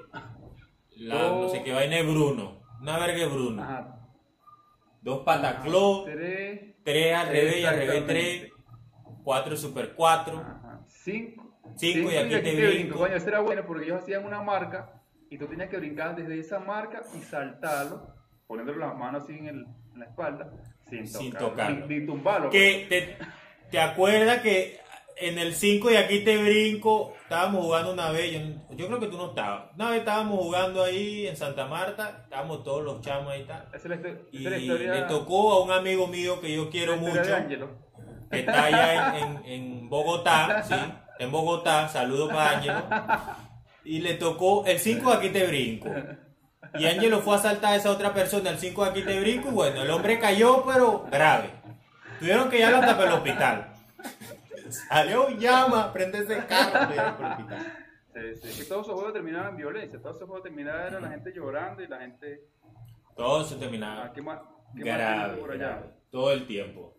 [1.08, 2.62] La, no sé qué vaina de Bruno.
[2.82, 3.64] Una verga Bruno.
[3.64, 3.98] Ajá.
[5.02, 8.52] Dos patacló, 3, tres al revés y al revés tres,
[9.24, 10.38] cuatro super cuatro.
[10.38, 10.82] Ajá.
[10.88, 11.58] 5.
[11.78, 12.98] Cinco y aquí te brinco.
[13.00, 16.38] Coño, ese era bueno porque ellos hacían una marca y tú tenías que brincar desde
[16.40, 18.14] esa marca y saltarlo,
[18.46, 20.52] poniéndole las manos así en, el- en la espalda,
[20.98, 21.88] sin, Sin tocarlo, tocarlo.
[21.88, 22.50] Ni, ni tumbarlo.
[22.50, 23.18] Que te,
[23.72, 24.80] te acuerdas que
[25.18, 29.08] en el 5 y aquí te brinco, estábamos jugando una vez, yo, yo creo que
[29.08, 29.66] tú no estabas.
[29.76, 33.68] Una vez estábamos jugando ahí en Santa Marta, estábamos todos los chamos ahí y tal.
[33.68, 36.42] Esa es la, histo- esa Y es la historia, le tocó a un amigo mío
[36.42, 37.22] que yo quiero mucho.
[38.32, 40.74] que está allá en, en- en Bogotá, ¿sí?
[41.20, 42.84] En Bogotá, saludo para Ángelo.
[43.84, 45.90] Y le tocó el 5 aquí te brinco.
[46.76, 49.52] Y Ángelo fue a saltar a esa otra persona, el 5 aquí te brinco, y
[49.52, 51.52] bueno, el hombre cayó, pero grave.
[52.20, 53.74] Tuvieron que llevarlo hasta para el hospital.
[54.70, 57.78] Salió llama, prende ese carro, para el hospital.
[58.14, 61.10] Sí, sí, que todos esos juegos terminaban en violencia, todos esos juegos terminaban era la
[61.10, 62.42] gente llorando y la gente...
[63.16, 64.40] Todo se Ah, terminaba ¿qué más?
[64.76, 65.68] ¿Qué más grave, tienes por allá?
[65.68, 66.98] grave, todo el tiempo.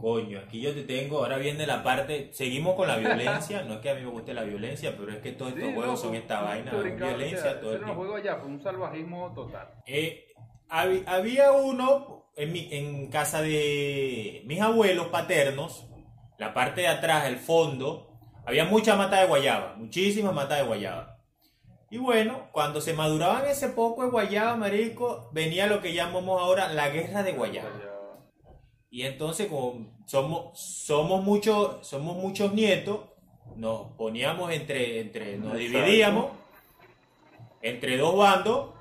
[0.00, 3.80] Coño, aquí yo te tengo, ahora viene la parte, seguimos con la violencia, no es
[3.80, 5.96] que a mí me guste la violencia, pero es que todos estos Sí, juegos no,
[5.96, 7.94] son pues, esta no, vaina violencia o sea, todo el tiempo.
[7.94, 9.68] juegos allá fue un salvajismo total.
[9.86, 10.26] Eh,
[10.70, 15.86] hab- había uno en, mi, en casa de mis abuelos paternos,
[16.38, 18.08] la parte de atrás, el fondo,
[18.46, 21.18] había mucha mata de guayaba, muchísimas matas de guayaba.
[21.90, 26.72] Y bueno, cuando se maduraban ese poco de guayaba, marico, venía lo que llamamos ahora
[26.72, 27.70] la guerra de guayaba.
[28.92, 33.00] Y entonces, como somos, somos, muchos, somos muchos nietos,
[33.56, 36.32] nos poníamos entre, entre nos dividíamos
[37.62, 38.74] entre dos bandos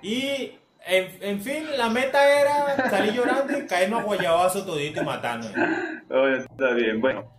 [0.00, 5.04] y, en, en fin, la meta era salir llorando y caernos a guayabazo todito y
[5.04, 5.52] matarnos.
[5.54, 7.30] Está bien, bueno.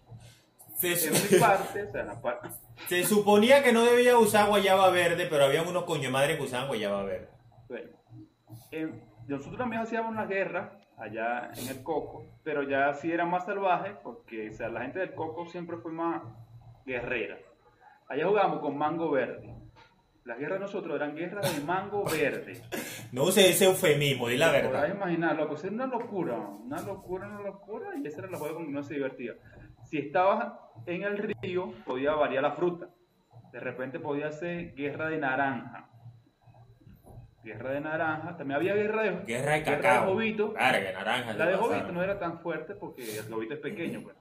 [0.77, 2.49] Se, En mi parte, o sea, en la parte...
[2.87, 6.67] se suponía que no debía usar guayaba verde, pero había unos coño madre que usaban
[6.67, 7.27] guayaba verde.
[7.67, 7.89] Bueno,
[8.71, 8.87] eh,
[9.27, 13.95] nosotros también hacíamos una guerra allá en el Coco, pero ya sí era más salvaje
[14.03, 16.23] porque o sea, la gente del Coco siempre fue más
[16.85, 17.37] guerrera.
[18.07, 19.55] Allá jugábamos con mango verde.
[20.25, 22.61] Las guerras de nosotros eran guerras de mango verde.
[23.11, 24.95] No use ese eufemismo, di la Podrás verdad.
[24.95, 28.65] imaginar, loco, era una locura, una locura, una locura, y ese era el juego con
[28.65, 29.33] que uno se divertía.
[29.85, 30.53] Si estabas
[30.85, 32.89] en el río, podía variar la fruta.
[33.51, 35.89] De repente podía ser guerra de naranja.
[37.43, 40.07] Guerra de naranja, también había guerra de, Guerra de cacao.
[40.07, 40.51] jovito.
[40.53, 41.33] Verga, naranja.
[41.33, 41.59] La de pasaron.
[41.59, 44.03] jovito no era tan fuerte porque el jovito es pequeño.
[44.03, 44.15] Pues.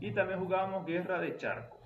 [0.00, 1.78] Y también jugábamos guerra de charco.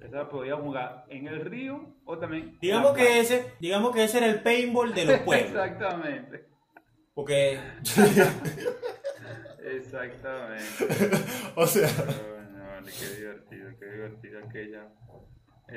[0.00, 2.58] Esa podíamos jugar en el río o también...
[2.60, 5.48] Digamos que ese, digamos que ese era el paintball de los pueblos.
[5.50, 6.44] Exactamente.
[7.14, 7.58] Porque,
[9.64, 10.64] Exactamente.
[11.56, 14.88] o sea, vale, qué divertido, qué divertido aquella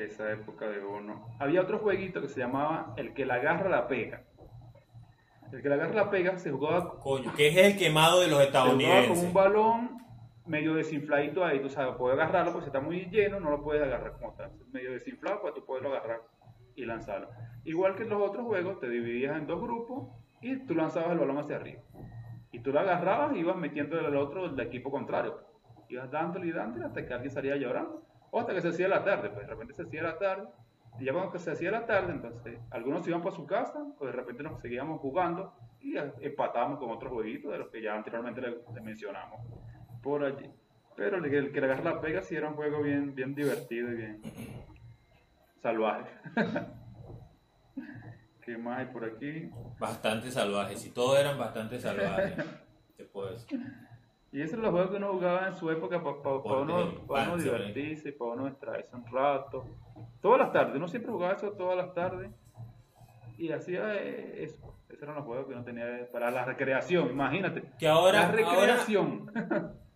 [0.05, 1.35] esa época de uno.
[1.39, 4.23] Había otro jueguito que se llamaba el que la agarra la pega.
[5.51, 8.39] El que la agarra la pega se jugaba, coño, que es el quemado de los
[8.39, 9.23] se jugaba con estadounidenses.
[9.23, 9.97] un balón
[10.45, 13.83] medio desinfladito ahí, tú sabes, puedes agarrarlo porque si está muy lleno no lo puedes
[13.83, 14.51] agarrar como tal.
[14.71, 16.21] Medio desinflado para tú poderlo agarrar
[16.75, 17.29] y lanzarlo.
[17.65, 20.09] Igual que en los otros juegos, te dividías en dos grupos
[20.41, 21.81] y tú lanzabas el balón hacia arriba.
[22.51, 25.37] Y tú lo agarrabas y ibas metiendo al otro del equipo contrario.
[25.89, 28.06] Ibas dándole y dándole hasta que alguien salía llorando.
[28.31, 30.47] O hasta que se hacía la tarde, pues de repente se hacía la tarde.
[30.99, 34.05] Y ya cuando se hacía la tarde, entonces algunos se iban para su casa, o
[34.05, 38.41] de repente nos seguíamos jugando y empatábamos con otros jueguitos de los que ya anteriormente
[38.41, 39.39] le, le mencionamos
[40.01, 40.49] por allí.
[40.95, 43.35] Pero el, que- el que le agarra la pega sí era un juego bien, bien
[43.35, 44.21] divertido y bien
[45.61, 46.09] salvaje.
[48.41, 49.51] ¿Qué más hay por aquí?
[49.79, 52.33] Bastante salvajes, y todos eran bastante salvajes.
[52.97, 53.59] Te puedo decir.
[54.31, 57.23] Y esos son los juegos que uno jugaba en su época para Porque uno, pa
[57.23, 57.43] uno ¿eh?
[57.43, 59.65] divertirse, para uno distraerse un rato.
[60.21, 62.29] Todas las tardes, uno siempre jugaba eso todas las tardes.
[63.37, 64.73] Y hacía eh, eso.
[64.89, 67.63] Esos eran los juegos que uno tenía para la recreación, imagínate.
[67.79, 69.31] Que ahora, la ahora, recreación.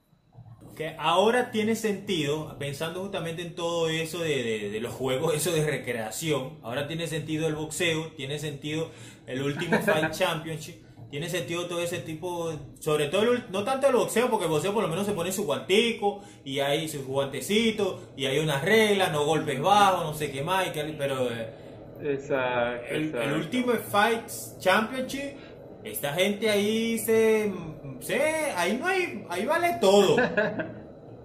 [0.75, 5.51] que ahora tiene sentido, pensando justamente en todo eso de, de- de los juegos, eso
[5.51, 8.89] de recreación, ahora tiene sentido el boxeo, tiene sentido
[9.27, 13.95] el último Fight Championship, tiene sentido todo ese tipo, sobre todo, el no tanto el
[13.95, 17.99] boxeo, porque el boxeo por lo menos se pone su guantico, y hay sus guantecitos,
[18.15, 20.65] y hay unas reglas, no golpes bajos, no sé qué más,
[20.97, 21.53] pero eh,
[22.01, 24.23] Exacto, el, último Fight
[24.57, 25.37] Championship,
[25.83, 27.51] esta gente ahí se,
[27.99, 28.21] se
[28.55, 30.15] ahí no hay, ahí vale todo.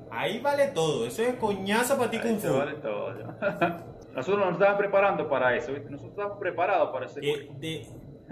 [0.09, 2.57] Ahí vale todo, eso es coñazo para ti Kung Fu.
[2.57, 3.13] vale todo.
[4.15, 5.91] Nosotros nos estábamos preparando para eso, ¿viste?
[5.91, 7.87] Nosotros estábamos preparados para ese De.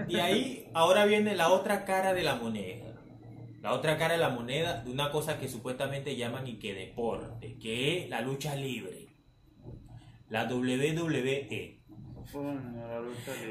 [0.08, 2.92] De- ahí ahora viene la otra cara de la moneda.
[3.60, 7.56] La otra cara de la moneda de una cosa que supuestamente llaman y que deporte,
[7.58, 9.08] que es la lucha libre.
[10.28, 11.80] La WWE.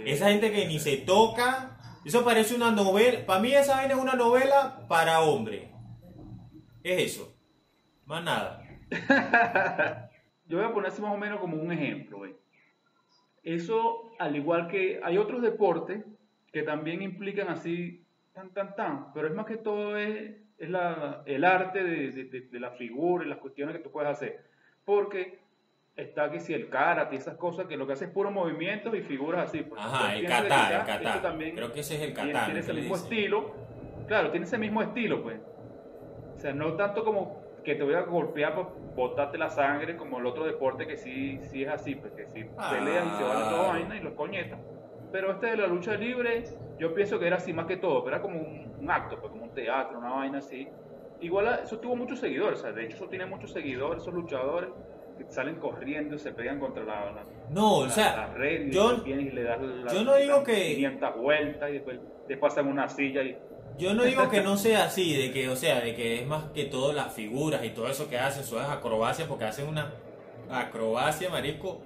[0.05, 3.25] Esa gente que ni se toca, eso parece una novela.
[3.25, 5.69] Para mí esa vaina es una novela para hombres.
[6.83, 7.33] Es eso.
[8.05, 8.61] Más nada.
[10.45, 12.19] Yo voy a poner así más o menos como un ejemplo.
[13.41, 16.03] Eso, al igual que hay otros deportes
[16.53, 21.23] que también implican así, tan, tan, tan, pero es más que todo es, es la,
[21.25, 24.45] el arte de, de- de- la figura y las cuestiones que tú puedes hacer.
[24.85, 25.39] Porque
[25.95, 28.95] está que si el karate y esas cosas, que lo que hace es puro movimientos
[28.95, 29.65] y figuras así.
[29.75, 31.21] Ajá, el kata, el kata.
[31.21, 32.45] también Creo que ese es el kata.
[32.45, 33.11] tiene ese mismo dicen.
[33.13, 33.55] estilo.
[34.07, 35.39] Claro, tiene ese mismo estilo, pues.
[36.35, 40.19] O sea, no tanto como que te voy a golpear para botarte la sangre como
[40.19, 42.71] el otro deporte que sí, sí es así, pues que sí Ah.
[42.77, 44.59] peleas y se van a toda vaina y los coñetas.
[45.13, 46.43] Pero este de la lucha libre,
[46.79, 49.31] yo pienso que era así más que todo, pero era como un, un acto, pues
[49.31, 50.67] como un teatro, una vaina así.
[51.21, 54.11] Igual a- eso tuvo muchos seguidores, o sea, de hecho eso tiene muchos seguidores, esos
[54.13, 54.71] luchadores
[55.19, 58.71] que salen corriendo y se pegan contra la, la, No, o sea, la red y
[58.71, 61.99] yo- después vienes y le das la, yo no digo que- 500 vueltas y después
[62.27, 63.37] te pasan una silla y
[63.77, 66.45] Yo no digo que no sea así, de que, o sea, de que es más
[66.55, 69.91] que todo las figuras y todo eso que hacen, eso es acrobacia, porque hacen una
[70.49, 71.81] acrobacia, marico,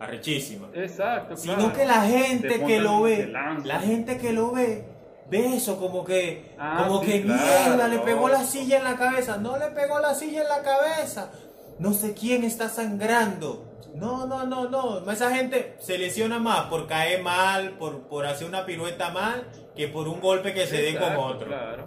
[0.00, 0.68] arrechísima.
[0.74, 1.72] Exacto, Sino claro.
[1.74, 3.26] que la gente Te que lo ve,
[3.64, 4.84] la gente que lo ve,
[5.28, 8.04] ve eso como que, Ah, como sí, que claro, mierda, le no.
[8.04, 11.30] pegó la silla en la cabeza, no le pegó la silla en la cabeza,
[11.78, 13.66] no sé quién está sangrando.
[13.94, 15.10] No, no, no, no.
[15.10, 19.88] Esa gente se lesiona más por caer mal, por, por hacer una pirueta mal, que
[19.88, 21.48] por un golpe que se dé con otro.
[21.48, 21.86] Claro.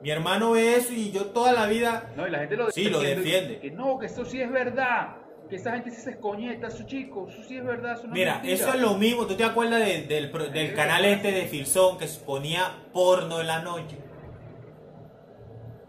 [0.00, 2.10] Mi hermano ve eso y yo toda la vida.
[2.16, 3.58] No, y la gente lo Sí, lo defiende.
[3.60, 5.16] Que no, que eso sí es verdad.
[5.48, 7.92] Que esa gente sí se escoñeta, eso chicos, eso sí es verdad.
[7.92, 9.26] Eso no Mira, es eso es lo mismo.
[9.26, 13.60] ¿Tú te acuerdas de- del, del canal este de Filzón que ponía porno en la
[13.60, 13.96] noche?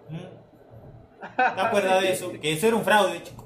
[0.09, 1.35] ¿Mm?
[1.35, 2.31] ¿Te acuerdas de eso?
[2.39, 3.45] Que eso era un fraude, chico.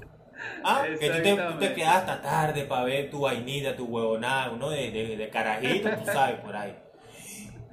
[0.64, 4.50] Ah, que tú te, tú te quedas hasta tarde para ver tu vainita, tu huevonada,
[4.50, 6.76] uno de, de, de carajito, tú sabes, por ahí.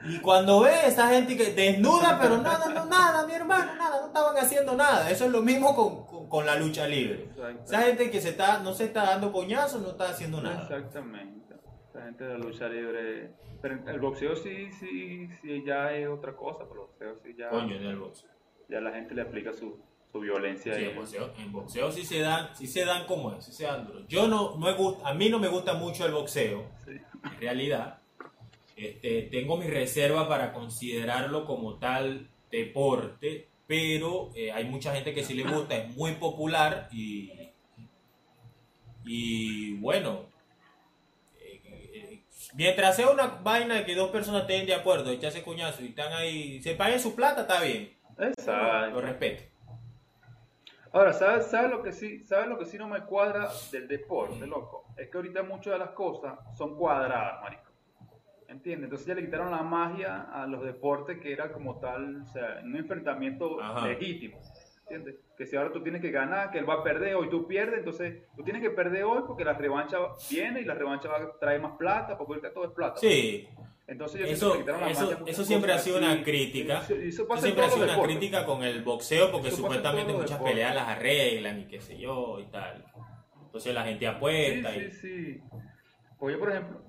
[0.06, 4.08] Y cuando ves esa gente que desnuda, pero nada, no, nada, mi hermano, nada, no
[4.08, 5.10] estaban haciendo nada.
[5.10, 7.24] Eso es lo mismo con, con, con la lucha libre.
[7.36, 7.64] Exacto.
[7.66, 10.62] Esa gente que se está, no se está dando coñazos, no está haciendo nada.
[10.64, 11.56] Exactamente.
[11.90, 13.32] Esa gente de la lucha libre.
[13.62, 16.64] Pero el boxeo sí, sí, sí, ya es otra cosa.
[16.70, 17.50] Pero el boxeo sí ya.
[17.50, 18.30] Coño, en el boxeo.
[18.70, 19.78] Ya la gente le aplica su,
[20.12, 20.74] su violencia.
[20.76, 23.66] Sí, en boxeo, en boxeo sí se dan, sí se dan como es, sí se
[23.66, 23.90] dan.
[24.08, 26.92] Yo no, no me gusta, a mí no me gusta mucho el boxeo, Sí.
[27.24, 27.99] en realidad.
[28.80, 35.22] Este, tengo mi reserva para considerarlo como tal deporte, pero eh, hay mucha gente que
[35.22, 37.52] sí le gusta, es muy popular y,
[39.04, 40.28] y bueno,
[41.42, 45.88] eh, mientras sea una vaina de que dos personas estén de acuerdo, echarse coñazo y
[45.88, 48.92] están ahí, se paguen su plata, está bien, Exacto.
[48.92, 49.44] lo respeto.
[50.94, 54.48] Ahora, ¿sabes, sabes lo que sí, sabes lo que sí no me cuadra del deporte,
[54.48, 54.86] loco?
[54.96, 57.69] Es que ahorita muchas de las cosas son cuadradas, marico.
[58.50, 58.86] ¿Entiendes?
[58.86, 62.62] Entonces ya le quitaron la magia a los deportes que era como tal, o sea,
[62.64, 63.88] un enfrentamiento Ajá.
[63.88, 64.40] legítimo.
[64.82, 65.16] ¿Entiendes?
[65.38, 67.78] Que si ahora tú tienes que ganar, que él va a perder hoy, tú pierdes,
[67.80, 69.98] entonces tú tienes que perder hoy porque la revancha
[70.32, 72.98] viene y la revancha va a traer más plata, porque ahorita todo es plata.
[73.00, 73.48] Sí,
[73.86, 76.06] Entonces yo Eso, que le quitaron la eso, magia eso siempre ha sido así.
[76.06, 76.80] una crítica.
[76.80, 78.18] Eso, eso Eso pasa siempre ha sido una deportes.
[78.18, 80.52] crítica con el boxeo porque supuestamente muchas deportes.
[80.54, 82.84] peleas las arreglan y qué sé yo y tal.
[83.46, 84.92] Entonces la gente apuesta Sí, y...
[84.92, 85.42] sí, sí.
[86.18, 86.82] Pues yo, por ejemplo,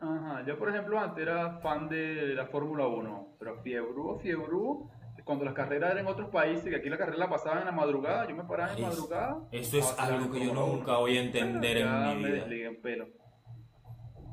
[0.00, 4.90] ajá, yo, por ejemplo, antes era fan de la Fórmula 1, pero fiebrú, fiebrú,
[5.24, 7.72] cuando las carreras eran en otros países, que aquí la carrera la pasaban en la
[7.72, 9.38] madrugada, yo me paraba en Es- madrugada.
[9.50, 10.76] Eso es algo que yo Fórmula 1.
[10.76, 12.34] nunca voy a entender Ya en mi vida.
[12.36, 13.06] desligué en pelo.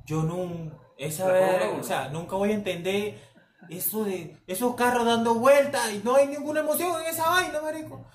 [0.06, 0.78] Yo nunca...
[0.98, 3.16] Esa La vez, o sea, nunca voy a entender
[3.70, 8.06] eso de esos carros dando vueltas y no hay ninguna emoción en esa vaina, marico.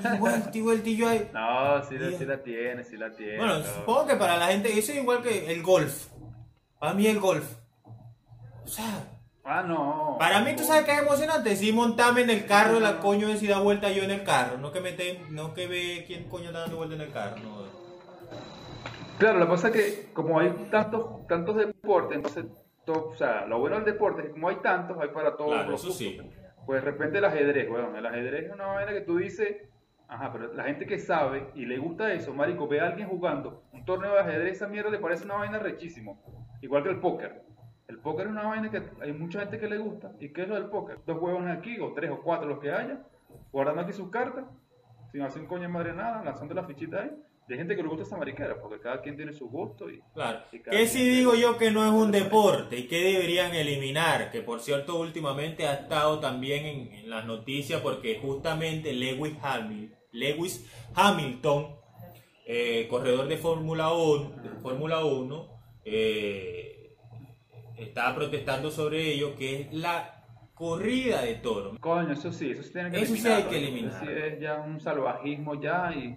[0.00, 1.30] Y vuelta y vuelta y yo ahí...
[1.34, 3.36] No, sí, la- sí la tiene, sí la tiene.
[3.36, 3.74] Bueno, todo.
[3.74, 6.08] supongo que para la gente eso es igual que el golf.
[6.78, 7.44] Para mí el golf.
[8.64, 9.12] O sea...
[9.48, 10.16] Ah, no.
[10.18, 11.54] Para mí, tú sabes que es emocionante.
[11.54, 14.58] Sí, montarme en el carro, la coño de si da vuelta yo en el carro.
[14.58, 17.36] No que me ten- no que ve quién coño está dando vuelta en el carro.
[17.36, 17.66] No.
[19.18, 22.44] Claro, lo que pasa es que como hay tantos, tantos deportes, entonces,
[22.84, 25.52] todo, o sea, lo bueno del deporte es que como hay tantos, hay para todos
[25.52, 26.20] Claro, los eso sí.
[26.66, 29.58] Pues de repente el ajedrez, weón, el ajedrez es una vaina que tú dices,
[30.08, 33.62] ajá, pero la gente que sabe y le gusta eso, marico, ve a alguien jugando
[33.72, 36.20] un torneo de ajedrez, esa mierda le parece una vaina rechísimo.
[36.62, 37.42] Igual que el póker.
[37.88, 40.12] El póker es una vaina que hay mucha gente que le gusta.
[40.20, 40.98] ¿Y qué es lo del póker?
[41.06, 42.98] Dos huevos aquí, o tres o cuatro los que haya,
[43.52, 44.44] guardando aquí sus cartas,
[45.12, 47.10] sin hacer un coño de madre nada, lanzando la fichita ahí,
[47.48, 50.00] Y hay gente que le gusta esa mariquera, porque cada quien tiene su gusto y...
[50.14, 50.40] Claro.
[50.50, 54.40] y Que si digo yo que no es un deporte y que deberían eliminar, que
[54.40, 60.64] por cierto últimamente ha estado también en, en las noticias porque justamente Lewis, Hamil- Lewis
[60.94, 61.76] Hamilton,
[62.46, 65.48] eh, corredor de Fórmula 1, de Fórmula 1
[65.84, 66.94] eh,
[67.76, 70.24] estaba protestando sobre ello, que es la
[70.54, 71.78] corrida de toros.
[71.78, 74.06] Coño, eso sí, eso sí tiene que Eso sí eliminarlo, hay que Eso eliminarlo.
[74.10, 76.16] sí es ya un salvajismo ya y...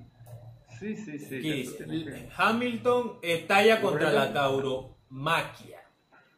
[0.79, 1.41] Sí, sí, sí.
[1.41, 5.81] que eso que- Hamilton estalla contra la tauromaquia.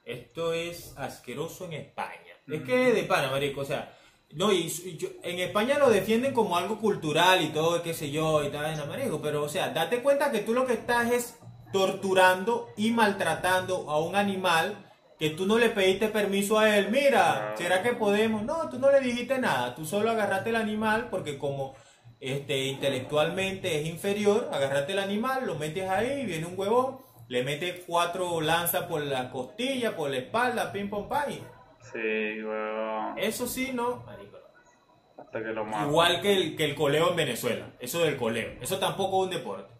[0.03, 2.17] Esto es asqueroso en España.
[2.47, 3.95] Es que de pana, marico, o sea,
[4.33, 8.11] no, y, y yo- en España lo defienden como algo cultural y todo, qué sé
[8.11, 11.35] yo, y tal, en pero o sea, date cuenta que tú lo que estás es
[11.73, 14.87] torturando y maltratando a un animal
[15.19, 16.89] que tú no le pediste permiso a él.
[16.89, 17.55] Mira, Ah.
[17.57, 18.43] ¿será que podemos?
[18.43, 21.75] No, tú no le dijiste nada, tú solo agarraste el animal porque como
[22.19, 27.81] este, intelectualmente es inferior, agarraste el animal, lo metes ahí, viene un huevón, le metes
[27.87, 31.31] cuatro lanzas por la costilla, por la espalda, pim pom pam.
[31.31, 31.41] y
[31.81, 33.17] Sí, weón.
[33.17, 33.97] Eso sí, no.
[34.05, 35.21] marico, no.
[35.23, 35.89] Hasta que lo matan.
[35.89, 39.37] Igual que el, que el coleo en Venezuela, eso del coleo, eso tampoco es un
[39.37, 39.73] deporte.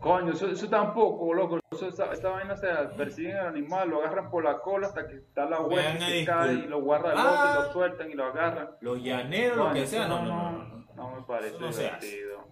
[0.00, 1.60] Coño, eso, eso tampoco, loco.
[1.70, 5.06] Eso, esa, esa vaina, o sea, persiguen al animal, lo agarran por la cola hasta
[5.06, 7.54] que está la a y se cae y lo guarda el Ah.
[7.60, 8.70] y lo sueltan y lo agarran.
[8.80, 10.52] Los llaneros, lo que sea, no, no, no.
[10.52, 10.86] no, no.
[10.96, 12.48] no me parece se divertido.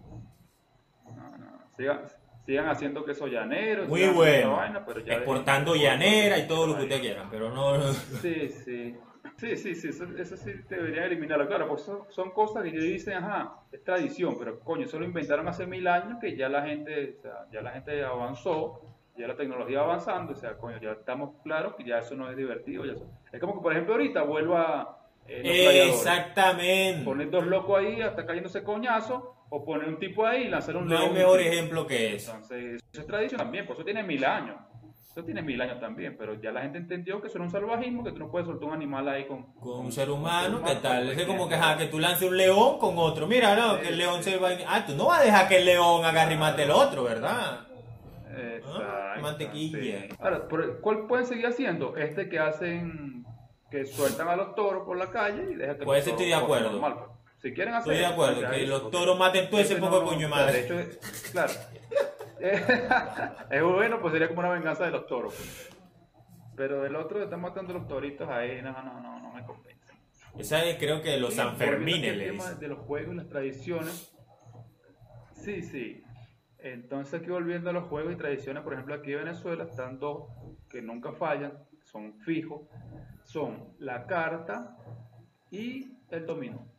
[1.13, 1.61] No, no.
[1.75, 2.01] Sigan,
[2.45, 3.85] sigan haciendo queso llanero.
[3.87, 4.57] Muy bueno.
[4.57, 7.81] vaina, pero ya Exportando dejen- llanera y todo lo que ustedes quieran, pero no.
[8.21, 8.95] Sí, sí.
[9.37, 13.15] Sí, sí, sí, eso, eso sí deberían eliminarlo, claro, porque son, son cosas que dicen,
[13.15, 17.15] ajá, es tradición, pero coño, eso lo inventaron hace mil años que ya la gente,
[17.17, 18.81] o sea, ya la gente avanzó,
[19.17, 22.29] ya la tecnología va avanzando, o sea, coño, ya estamos claros que ya eso no
[22.29, 25.95] es divertido, ya eso- es como que, por ejemplo, ahorita vuelva eh, los gladiadores.
[25.95, 27.03] Exactamente.
[27.05, 30.87] poner dos locos ahí hasta cayéndose coñazo, o poner un tipo ahí y lanzar un
[30.87, 31.13] No hay león.
[31.13, 32.31] mejor ejemplo que eso.
[32.31, 34.55] Entonces, eso es tradición también, por eso tiene mil años.
[35.11, 38.01] Eso tiene mil años también, pero ya la gente entendió que eso era un salvajismo,
[38.01, 40.81] que tú no puedes soltar un animal ahí con, Con un ser humano, ¿qué con
[40.81, 41.03] tal?
[41.03, 43.27] cualquier Es como que, ajá, que tú lances un león con otro.
[43.27, 44.57] Mira, no, que el león se va a...
[44.69, 47.67] Ah, tú no vas a dejar que el león agarre y mate el otro, ¿verdad?
[48.33, 49.79] Exacto, Ah, mantequilla.
[49.79, 50.07] sí.
[50.19, 51.97] Ahora, ¿por- ¿cuál pueden seguir haciendo?
[51.97, 53.25] Este que hacen,
[53.69, 56.35] que sueltan a los toros por la calle y dejan que Pues ese estoy de
[56.35, 56.71] acuerdo.
[56.71, 57.09] normal, pues.
[57.41, 60.07] Si quieren hacer Estoy de acuerdo, que los toros maten todo ese poco de no-
[60.07, 60.53] coño de o sea, madre.
[60.53, 61.53] De hecho, es- claro.
[63.49, 65.33] es bueno, pues sería como una venganza de los toros.
[65.35, 65.69] pues.
[66.55, 69.91] Pero del otro que están matando los toritos ahí, no, no, no, no me convence.
[70.37, 72.59] Esa es creo que los Sanfermines le dicen.
[72.59, 74.13] de los juegos y las tradiciones.
[75.33, 76.03] Sí, sí.
[76.59, 80.29] Entonces aquí volviendo a los juegos y tradiciones, por ejemplo aquí en Venezuela están dos
[80.69, 82.61] que nunca fallan, son fijos,
[83.23, 84.77] son la carta
[85.49, 86.70] y el dominó.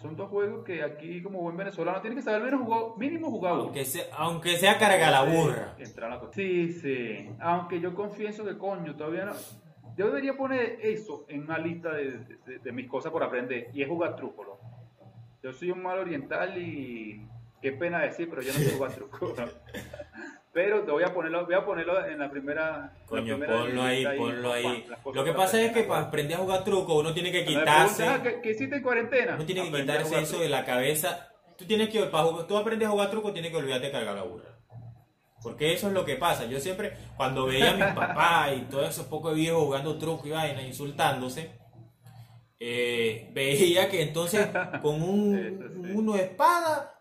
[0.00, 3.54] Son dos juegos que aquí como buen venezolano tiene que saber menos jugar, mínimo jugar
[3.54, 3.62] uno.
[3.64, 5.74] Aunque sea, aunque sea carga la burra.
[6.34, 7.30] Sí, sí.
[7.40, 9.32] Aunque yo confieso que coño, todavía no.
[9.96, 13.68] Yo debería poner eso en una lista de, de- de mis cosas por aprender.
[13.72, 14.60] Y es jugar truco, loco.
[15.42, 17.26] Yo soy un mal oriental y.
[17.62, 19.32] Qué pena decir, pero yo no sé jugar truco.
[19.38, 19.46] ¿no?
[20.56, 22.70] Pero te voy a ponerlo, voy a ponerlo en la primera.
[22.78, 24.86] la Coño, primera ponlo ahí, ponlo ahí.
[25.12, 28.08] Lo que pasa es que para aprender a jugar truco uno tiene que quitarse...
[28.08, 29.34] "Ah, ¿qué, qué hiciste en cuarentena?
[29.34, 30.42] Uno tiene que quitarse eso truco.
[30.44, 31.28] de la cabeza.
[31.58, 34.14] Tú tienes que, para jugar- tú aprendes a jugar truco, tienes que olvidarte de cargar
[34.14, 34.48] la burra.
[35.42, 36.46] Porque eso es lo que pasa.
[36.46, 40.30] Yo siempre, cuando veía a mis papás y todos esos pocos viejos jugando truco y
[40.30, 41.50] vaina, insultándose,
[42.58, 44.48] eh, veía que entonces
[44.80, 45.34] con un
[45.84, 45.92] sí.
[45.94, 46.98] uno de espada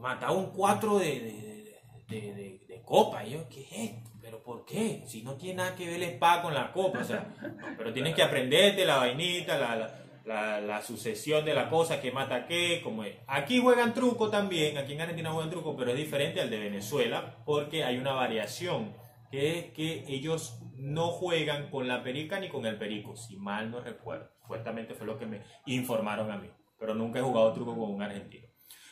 [0.00, 3.24] mataba un cuatro de, de, de- de- de copa.
[3.24, 4.10] Y yo, ¿qué es esto?
[4.20, 5.04] ¿Pero por qué?
[5.06, 7.00] Si no tiene nada que ver la espada con la copa.
[7.00, 7.34] O sea,
[7.76, 12.80] pero tienes que aprenderte la vainita, la, la, sucesión de la cosa que mata qué,
[12.82, 13.16] como es.
[13.26, 17.36] Aquí juegan truco también, aquí en Argentina juegan truco, pero es diferente al de Venezuela
[17.44, 18.94] porque hay una variación,
[19.30, 23.70] que es que ellos no juegan con la perica ni con el perico, si mal
[23.70, 24.30] no recuerdo.
[24.40, 28.02] Supuestamente fue lo que me informaron a mí, pero nunca he jugado truco con un
[28.02, 28.48] argentino.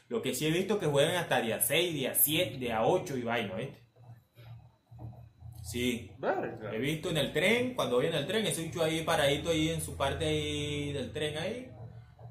[0.09, 3.22] Lo que sí he visto que juegan hasta día 6, día 7, día 8 y
[3.22, 3.86] vaina, ¿viste?
[5.67, 6.73] Sí, Verga.
[6.73, 9.71] He visto en el tren, cuando voy en el tren, ese bicho ahí paradito ahí
[9.71, 11.71] en su parte ahí del tren ahí.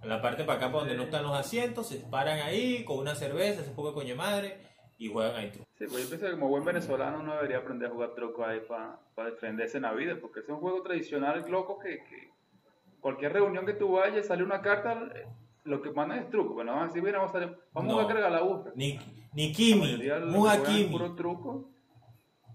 [0.01, 2.97] En la parte para acá, para donde no están los asientos, se paran ahí con
[2.99, 4.57] una cerveza, se poco coño madre
[4.97, 5.67] y juegan ahí truco.
[5.77, 8.59] Sí, pues yo pienso que como buen venezolano uno debería aprender a jugar truco ahí
[8.67, 12.29] para defenderse en la vida, porque es un juego tradicional loco que, que
[13.01, 15.25] cualquier reunión que tú vayas, sale una carta, eh,
[15.65, 17.93] lo que mandan es truco, pero no van a decir, mira, vamos a, salir- vamos
[17.95, 17.99] No.
[17.99, 18.71] a cargar la burra.
[18.75, 18.97] Ni,
[19.33, 21.74] ni La Kimi, puro truco.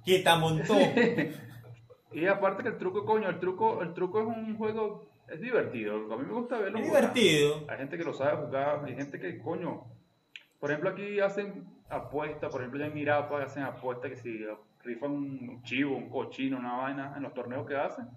[0.04, 0.78] Quita montón.
[2.12, 6.12] Y aparte que el truco, coño, el truco, el truco es un juego, es divertido,
[6.12, 7.64] a mí me gusta verlo Es divertido.
[7.68, 9.84] Hay gente que lo sabe jugar, hay gente que, coño,
[10.58, 14.44] Por ejemplo, aquí hacen apuestas, por ejemplo, ya en Mirapa hacen apuestas que si
[14.82, 18.08] rifan un chivo, un cochino, una vaina en los torneos que hacen,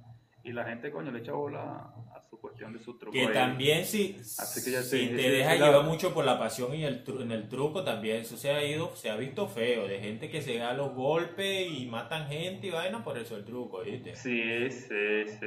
[0.44, 1.94] y la gente, coño, le echa bola
[2.34, 3.12] su cuestión de su truco.
[3.14, 3.34] Que ahí.
[3.34, 7.04] también si, Así que ya si te- deja llevar mucho por la pasión y el
[7.06, 10.30] tru- en el truco también, eso se ha ido, se ha visto feo, de gente
[10.32, 14.16] que se da los golpes y matan gente y vaina por eso el truco, ¿viste?
[14.16, 15.46] Sí, sí, sí.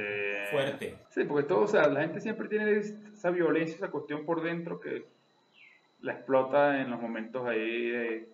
[0.51, 0.95] Fuerte.
[1.09, 4.79] Sí, porque todo, o sea, la gente siempre tiene esa violencia, esa cuestión por dentro
[4.79, 5.03] que
[6.01, 8.29] la explota en los momentos ahí de...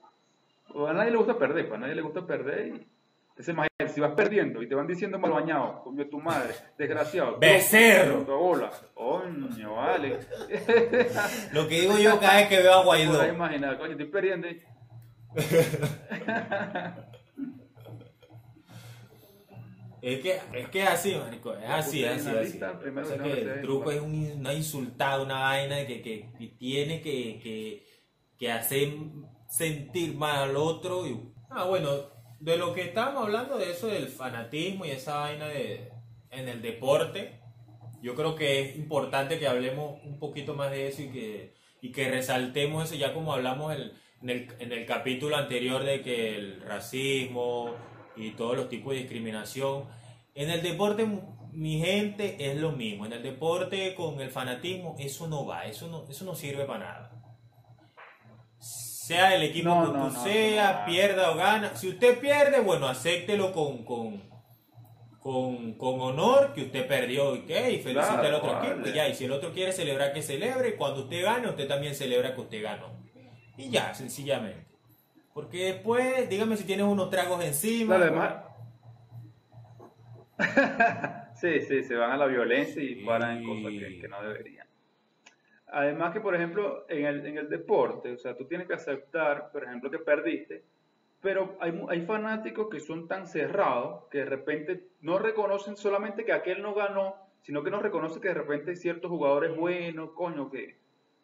[0.76, 2.88] o A nadie le gusta perder, pues a nadie le gusta perder y...
[3.36, 7.40] Entonces, imagínate, si vas perdiendo y te van diciendo mal bañado, comió tu madre, desgraciado.
[7.40, 8.20] Becerro.
[8.24, 8.72] Tu bola.
[8.94, 10.20] Coño, vale.
[11.52, 13.14] Lo que digo yo cada vez que veo a Guaidó.
[13.14, 14.48] Podrás imaginar, coño, estoy perdiendo.
[14.48, 14.62] y-
[20.02, 22.60] Es que, es que es así, marico, es así, es así, así.
[22.62, 27.02] O sea que el truco es un- una insultada, una vaina que, que, que tiene
[27.02, 27.86] que, que,
[28.38, 28.90] que hacer
[29.48, 31.08] sentir mal al otro.
[31.08, 31.18] Y...
[31.50, 31.90] Ah, bueno,
[32.44, 35.90] de lo que estábamos hablando, de eso del fanatismo y esa vaina de,
[36.30, 37.40] en el deporte,
[38.02, 41.92] yo creo que es importante que hablemos un poquito más de eso y que, y
[41.94, 46.36] que resaltemos eso, ya como hablamos el- en, el, en el capítulo anterior de que
[46.36, 47.76] el racismo
[48.18, 49.86] y todos los tipos de discriminación.
[50.36, 51.06] En el deporte,
[51.54, 53.06] mi gente, es lo mismo.
[53.06, 56.80] En el deporte, con el fanatismo, eso no va, eso no, eso no sirve para
[56.80, 57.13] nada.
[59.06, 61.76] Sea el equipo No, que no, tú no, sea, pierda o gana.
[61.76, 64.24] Si usted pierde, bueno, acéptelo con, con,
[65.20, 68.70] con, con honor que usted perdió y que y felicite Claro, al otro vale.
[68.72, 69.10] equipo y ya.
[69.10, 70.70] Y si el otro quiere celebrar, que celebre.
[70.70, 72.94] Y cuando usted gane, usted también celebra que usted ganó.
[73.58, 74.66] Y ya, sencillamente.
[75.34, 77.98] Porque después, dígame si tienes unos tragos encima.
[77.98, 78.36] Claro, además.
[81.42, 84.66] sí, sí, se van a la violencia y paran en cosas que, que no deberían.
[85.76, 89.52] Además que, por ejemplo, en el, en el deporte, o sea, tú tienes que aceptar,
[89.52, 90.64] por ejemplo, que perdiste,
[91.20, 96.32] pero hay, hay fanáticos que son tan cerrados que de repente no reconocen solamente que
[96.32, 100.78] aquel no ganó, sino que no reconocen que de repente ciertos jugadores buenos, coño, que,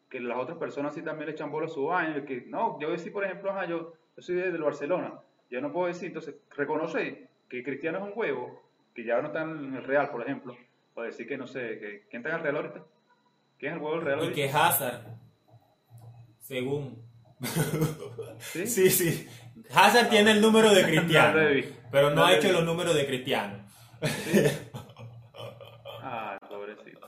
[0.09, 2.89] que las otras personas sí también le echan bola a su baño, que no, yo
[2.89, 5.13] decir, por ejemplo, ajá, yo, yo soy del Barcelona,
[5.51, 8.63] yo no puedo decir, entonces, reconoce que Cristiano es un huevo,
[8.95, 10.57] que ya no está en el Real, por ejemplo,
[10.95, 12.83] o decir que no sé, que, ¿quién está en el Real ahorita?
[13.59, 15.01] ¿Quién es el huevo del Real Y que Hazard,
[16.39, 17.03] según.
[18.39, 18.65] ¿Sí?
[18.67, 19.27] Sí, sí.
[19.73, 21.39] Hazard tiene el número de Cristiano,
[21.91, 23.65] pero no ha hecho los números de Cristiano.
[26.01, 27.05] Ah, pobrecito.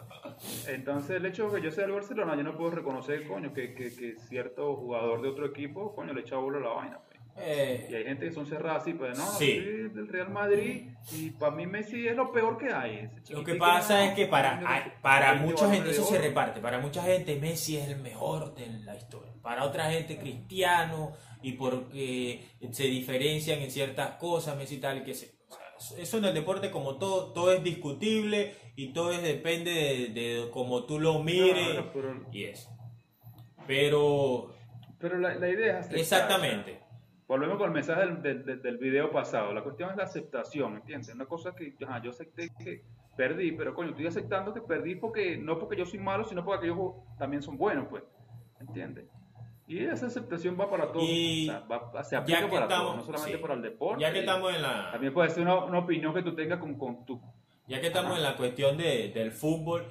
[0.67, 3.73] Entonces, el hecho de que yo sea del Barcelona, yo no puedo reconocer, coño, que,
[3.73, 6.99] que, que cierto jugador de otro equipo, coño, le echa a la vaina.
[7.33, 7.45] Pues.
[7.47, 9.55] Y Eh, hay gente que son cerradas así, pues no, Sí.
[9.57, 13.09] yo soy del Real Madrid y para mí Messi es lo peor que hay.
[13.29, 14.59] Lo que pasa es que para,
[15.01, 16.59] para 20 mucha gente eso se reparte.
[16.59, 19.31] Para mucha gente Messi es el mejor de la historia.
[19.41, 25.33] Para otra gente Cristiano y porque se diferencian en ciertas cosas, Messi tal que se...
[25.49, 29.71] o sea, eso en el deporte como todo, todo es discutible y todo es, depende
[29.71, 32.69] de, de cómo tú lo mires pero, y eso.
[33.67, 34.53] Pero
[34.99, 35.99] pero la, la idea es aceptar.
[35.99, 36.79] exactamente.
[37.31, 39.53] Volvemos con el mensaje del, del, video pasado.
[39.53, 41.15] La cuestión es la aceptación, ¿entiendes?
[41.15, 42.83] Una cosa que ajá, yo acepté que
[43.15, 46.65] perdí, pero coño, estoy aceptando que perdí porque no porque yo soy malo, sino porque
[46.65, 48.03] ellos también son buenos, pues.
[48.59, 49.05] ¿Entiendes?
[49.65, 51.05] Y esa aceptación va para todos.
[51.07, 53.41] Y o sea, va- se aplica para todos, no solamente sí.
[53.41, 54.01] para el deporte.
[54.01, 56.77] Ya que estamos en la También puede ser una, una opinión que tú tengas con,
[56.77, 57.21] con tu...
[57.65, 59.85] Ya que estamos en la cuestión de- del fútbol,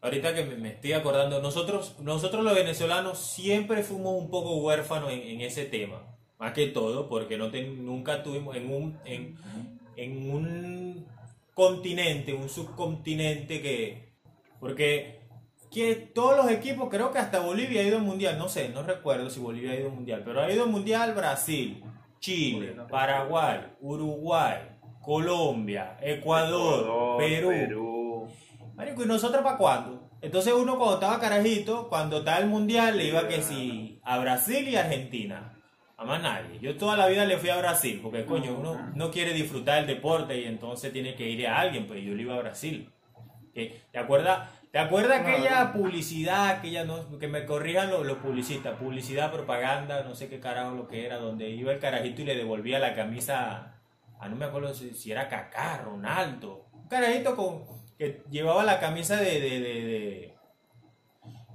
[0.00, 5.12] ahorita que me, me estoy acordando, nosotros, nosotros los venezolanos siempre fuimos un poco huérfanos
[5.12, 9.36] en, en ese tema, más que todo, porque no ten- nunca tuvimos en un, en,
[9.96, 11.06] en un
[11.54, 14.12] continente, un subcontinente que...
[14.60, 15.18] Porque
[15.70, 18.82] que todos los equipos, creo que hasta Bolivia ha ido al mundial, no sé, no
[18.82, 21.84] recuerdo si Bolivia ha ido al mundial, pero ha ido al mundial Brasil,
[22.20, 24.56] Chile, Paraguay, Uruguay,
[25.02, 27.48] Colombia, Ecuador, Perú.
[27.50, 28.28] Perú.
[28.76, 30.08] Marico, ¿y nosotros para cuándo?
[30.22, 34.66] Entonces uno cuando estaba carajito, cuando estaba el mundial, le iba que si a Brasil
[34.68, 35.57] y Argentina.
[35.98, 36.58] A más nadie.
[36.60, 39.86] Yo toda la vida le fui a Brasil, porque coño, uno no quiere disfrutar el
[39.86, 42.88] deporte y entonces tiene que ir a alguien, pues yo le iba a Brasil.
[43.52, 43.82] ¿Qué?
[43.90, 44.48] ¿Te acuerdas?
[44.70, 50.14] ¿Te acuerdas aquella publicidad, aquella no, que me corrijan los, los publicistas, publicidad, propaganda, no
[50.14, 53.74] sé qué carajo lo que era, donde iba el carajito y le devolvía la camisa
[54.20, 57.64] a no me acuerdo si, si era Kaká, Ronaldo, un carajito con
[57.96, 59.60] que llevaba la camisa de, de,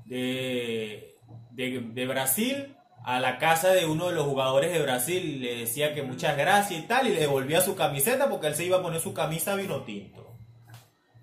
[0.05, 1.15] de,
[1.51, 5.93] de- de Brasil a la casa de uno de los jugadores de Brasil le decía
[5.93, 8.81] que muchas gracias y tal y le devolvía su camiseta porque él se iba a
[8.81, 10.37] poner su camisa vino tinto.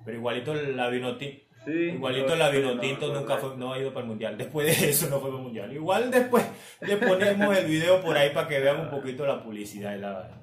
[0.04, 1.50] Pero igualito la vino tinto.
[1.64, 4.38] Sí, Igualito la Vinotinto nunca fue, no ha ido para el mundial.
[4.38, 5.72] Después de eso no fue para el mundial.
[5.72, 6.44] Igual después
[6.80, 10.39] le ponemos el video por ahí para que vean un poquito la publicidad y la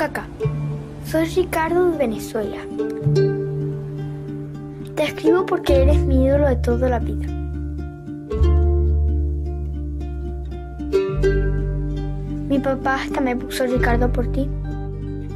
[0.00, 0.24] Cacá,
[1.04, 2.56] soy Ricardo de Venezuela.
[4.96, 7.26] Te escribo porque eres mi ídolo de toda la vida.
[12.48, 14.48] Mi papá hasta me puso Ricardo por ti.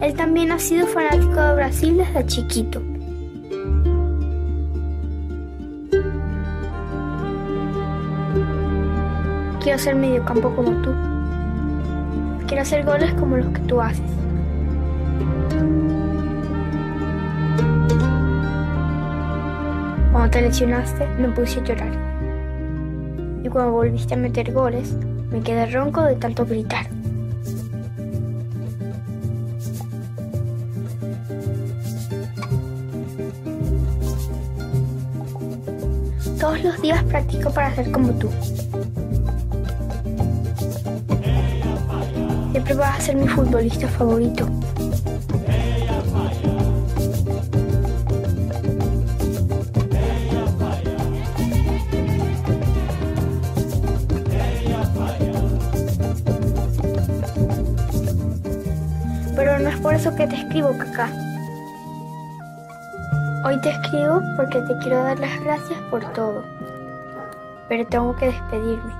[0.01, 2.81] Él también ha sido fanático de Brasil desde chiquito.
[9.62, 10.91] Quiero ser mediocampo como tú.
[12.47, 14.24] Quiero hacer goles como los que tú haces.
[20.35, 21.93] Te lesionaste me puse a llorar.
[23.45, 24.93] Y cuando volviste a meter goles,
[25.30, 26.89] me quedé ronco de tanto gritar.
[36.41, 38.28] Todos los días practico para ser como tú.
[42.51, 44.49] Siempre vas a ser mi futbolista favorito.
[59.95, 61.09] Por eso que te escribo, Cacá.
[63.45, 66.42] Hoy te escribo porque te quiero dar las gracias por todo.
[67.68, 68.92] Pero tengo que despedirme.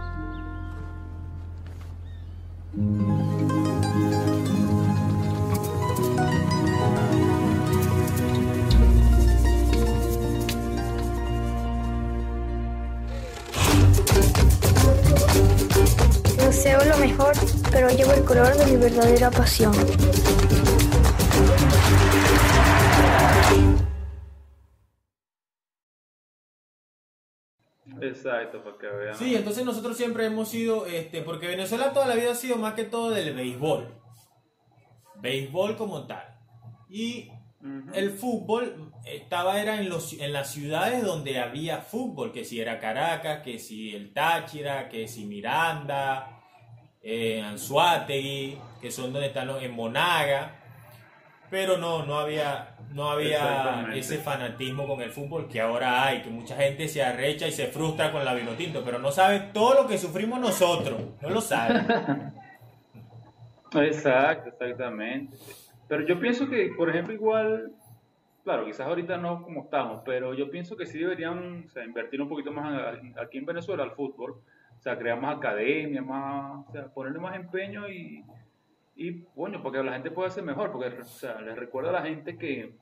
[16.37, 17.33] Deseo lo mejor,
[17.73, 19.75] pero llevo el color de mi verdadera pasión.
[28.25, 29.17] Exacto, para que vean.
[29.17, 32.75] Sí, entonces nosotros siempre hemos sido, este, porque Venezuela toda la vida ha sido más
[32.75, 33.95] que todo del béisbol.
[35.17, 36.25] Béisbol como tal.
[36.89, 37.31] Y
[37.95, 42.79] el fútbol estaba era en, los, en las ciudades donde había fútbol, que si era
[42.79, 46.43] Caracas, que si el Táchira, que si Miranda,
[47.03, 50.61] eh, Anzuategui, que son donde están los, en Monaga.
[51.51, 56.31] Pero no, no había, no había ese fanatismo con el fútbol que ahora hay, que
[56.31, 59.89] mucha gente se arrecha y se frustra con la vinotinto, pero no sabe todo lo
[59.89, 61.81] que sufrimos nosotros, no lo sabe.
[63.77, 65.37] Exacto, exactamente.
[65.89, 67.73] Pero yo pienso que, por ejemplo, igual,
[68.45, 72.23] claro, quizás ahorita no como estamos, pero yo pienso que sí deberían o sea, invertir
[72.23, 74.37] un poquito más aquí en Venezuela al fútbol,
[74.79, 78.25] o sea, crear más academias, más, o sea, ponerle más empeño y,
[78.95, 82.03] y coño, porque la gente puede ser mejor, porque, o sea, les recuerda a la
[82.03, 82.77] gente que,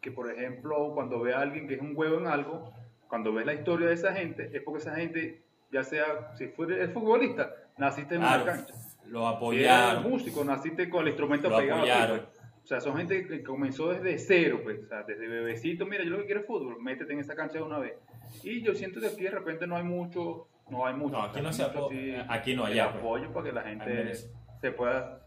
[0.00, 2.72] que, por ejemplo, cuando ve a alguien que es un huevo en algo,
[3.08, 6.82] cuando ves la historia de esa gente, es porque esa gente, ya sea, si fuera
[6.82, 8.74] el futbolista, naciste en Claro, una cancha.
[9.06, 10.02] lo Si eres apoyaron.
[10.10, 11.80] músico, naciste con el instrumento Lo pegado.
[11.82, 12.18] aquí, apoyaron.
[12.20, 12.40] pues.
[12.62, 14.84] O sea, son gente que comenzó desde cero, pues.
[14.84, 17.58] O sea, desde bebecito, mira, yo lo que quiero es fútbol, métete en esa cancha
[17.58, 17.94] de una vez.
[18.44, 21.16] Y yo siento que aquí de repente no hay mucho, no hay mucho.
[21.16, 22.78] No, aquí no se mucho apo- así aquí no, pues.
[22.80, 24.14] apoyo para que la En gente
[24.60, 25.19] se pueda.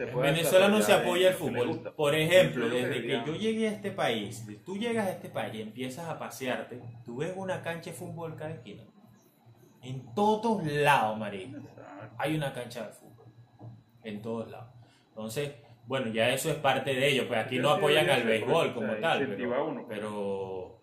[0.00, 1.92] Se En pueda Venezuela no se apoya el fútbol.
[1.94, 5.60] Por ejemplo, desde que yo llegué a este país, tú llegas a este país y
[5.60, 8.82] empiezas a pasearte, tú ves una cancha de fútbol cada esquina.
[9.82, 11.48] En todos lados, María.
[12.16, 13.26] Hay una cancha de fútbol.
[14.02, 14.72] En todos lados.
[15.10, 15.52] Entonces,
[15.84, 17.28] bueno, ya eso es parte de ello.
[17.28, 19.18] Pues aquí no sí apoyan al béisbol como tal.
[19.36, 19.84] Pero, pues.
[19.86, 20.80] pero,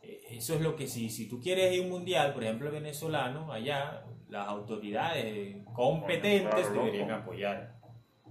[0.00, 2.70] eh, eso es lo que si, si tú quieres ir a un mundial, por ejemplo,
[2.70, 7.77] venezolano, allá las autoridades competentes deberían apoyar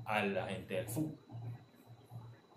[0.08, 1.18] a la gente del fútbol.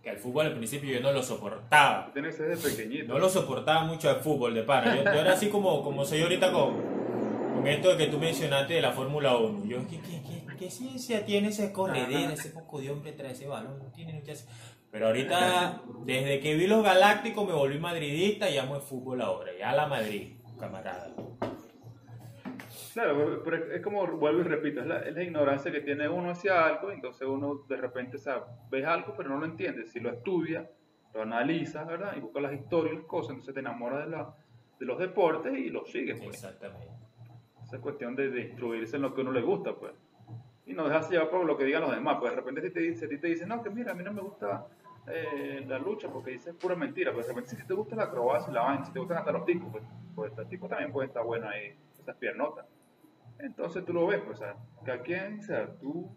[0.03, 2.11] Que al fútbol al principio yo no lo soportaba.
[2.13, 3.13] Tiene que ser pequeñito.
[3.13, 4.97] No lo soportaba mucho al fútbol de pana.
[4.97, 6.77] Yo, yo era así como, como soy ahorita con,
[7.55, 9.67] con esto que tú mencionaste de la Fórmula 1.
[9.67, 13.47] Yo, ¿qué, qué, qué, qué ciencia tiene ese corredera, ese poco de hombre trae ese
[13.47, 13.79] balón?
[13.79, 14.49] No tiene mucha ciencia.
[14.91, 19.53] Pero ahorita, desde que vi los Galácticos, me volví madridista y amo el fútbol ahora.
[19.59, 21.11] Ya la Madrid, camarada.
[22.93, 26.09] Claro, pero es- es como, vuelvo y repito, es la, es la ignorancia que tiene
[26.09, 30.01] uno hacia algo, entonces uno de repente, sea, ves algo pero no lo entiende, si
[30.01, 30.69] lo estudia,
[31.15, 32.15] lo analiza, ¿verdad?
[32.17, 34.35] Y busca las historias y las cosas, entonces te enamoras de, la,
[34.79, 36.43] de los deportes y los sigues, pues.
[36.43, 36.89] Exactamente.
[37.63, 39.93] Esa es cuestión de, de instruirse en lo que a uno le gusta, pues.
[40.67, 42.81] Y no dejarse llevar por lo que digan los demás, pues de repente si te
[42.81, 44.67] dice, a ti te dicen, no, que mira, a mí no me gusta
[45.09, 47.11] eh, la lucha porque dices pura mentira.
[47.13, 49.45] Pero de repente, si te gusta la acrobacia la vaina, si te gustan hasta los
[49.45, 49.85] ticos, pues,
[50.15, 52.67] pues los ticos también pueden estar buenos ahí, esas piernotas.
[53.43, 56.09] Entonces tú lo ves, pues, o sea, cada quien, o sea, tú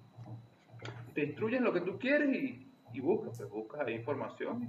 [1.13, 4.63] te instruyes en lo que tú quieres y, y buscas, pues, buscas ahí información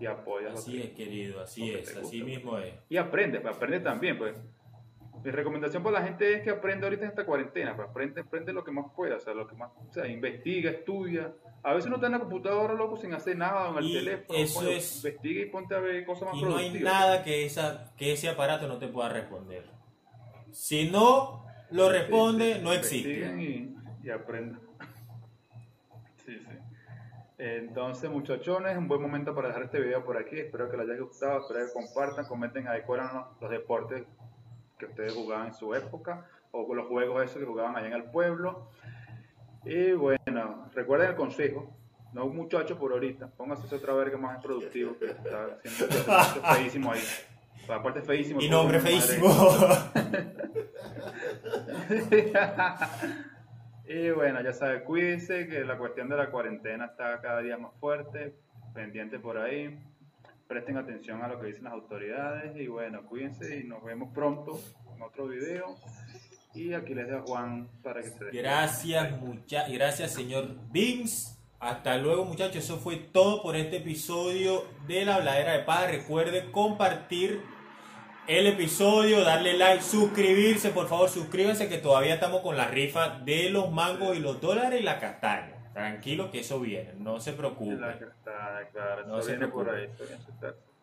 [0.00, 0.52] y, y apoyas.
[0.52, 2.74] lo Así que- es, querido, así es, así mismo es.
[2.88, 4.36] y aprende, pues aprende también, pues.
[5.24, 8.52] Mi recomendación para la gente es que aprenda ahorita en esta cuarentena, pues aprende, aprende
[8.52, 11.32] lo que más pueda, o sea, lo que más, o sea, investiga, estudia.
[11.64, 13.94] A veces no está en la computadora, loco, sin hacer nada, o en el Y
[13.94, 14.38] teléfono.
[14.38, 16.92] eso coño, es- Investiga y ponte a ver cosas más Y no hay productivas.
[16.92, 19.64] nada que, esa, que ese aparato no te pueda responder.
[20.52, 23.10] Si no lo responde, no existe.
[23.40, 24.60] y, y aprendan.
[26.24, 26.58] Sí, sí.
[27.38, 30.38] Entonces, muchachones, un buen momento para dejar este video por aquí.
[30.38, 34.04] Espero que les haya gustado, espero que compartan, comenten ahí cuáles eran los, los deportes
[34.78, 38.04] que ustedes jugaban en su época o los juegos esos que jugaban allá en el
[38.04, 38.68] pueblo.
[39.64, 41.74] Y bueno, recuerden el consejo.
[42.12, 45.94] No un muchacho por ahorita, póngase otra verga más productivo que está haciendo
[46.54, 47.02] feísimo ahí.
[47.68, 48.40] Aparte es feísimo.
[48.40, 49.28] Y nombre feísimo.
[53.88, 57.72] y bueno, ya sabes, cuídense que la cuestión de la cuarentena está cada día más
[57.80, 58.34] fuerte,
[58.74, 59.78] pendiente por ahí.
[60.46, 64.58] Presten atención a lo que dicen las autoridades y bueno, cuídense y nos vemos pronto
[64.94, 65.76] en otro video.
[66.54, 68.42] Y aquí les dejo a Juan para que se despida.
[68.42, 71.36] Gracias, mucha gracias señor Vince.
[71.60, 75.90] Hasta luego muchachos, eso fue todo por este episodio de la Bladera de Paz.
[75.90, 77.42] Recuerde compartir
[78.28, 83.48] el episodio, darle like, suscribirse, por favor suscríbanse que todavía estamos con la rifa de
[83.48, 85.54] los mangos y los dólares y la castaña.
[85.72, 87.80] Tranquilo que eso viene, no se preocupen.
[87.80, 89.88] la está, claro, No se por ahí.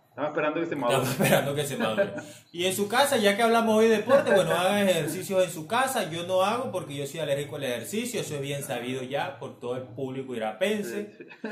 [0.09, 0.95] Estamos esperando que se madure.
[0.95, 2.13] Estamos esperando que se madure.
[2.51, 5.67] Y en su casa, ya que hablamos hoy de deporte, bueno, hagan ejercicios en su
[5.67, 6.09] casa.
[6.09, 9.59] Yo no hago porque yo soy alérgico al ejercicio, eso es bien sabido ya por
[9.59, 11.11] todo el público irapense.
[11.17, 11.49] Sí, sí.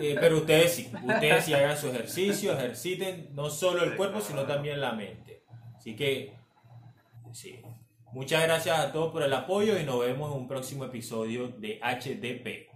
[0.00, 4.44] Eh, pero ustedes sí, ustedes sí hagan su ejercicio, ejerciten no solo el cuerpo, sino
[4.44, 5.42] también la mente.
[5.76, 6.34] Así que,
[7.32, 7.60] sí.
[8.12, 11.80] Muchas gracias a todos por el apoyo y nos vemos en un próximo episodio de
[11.80, 12.68] HDP.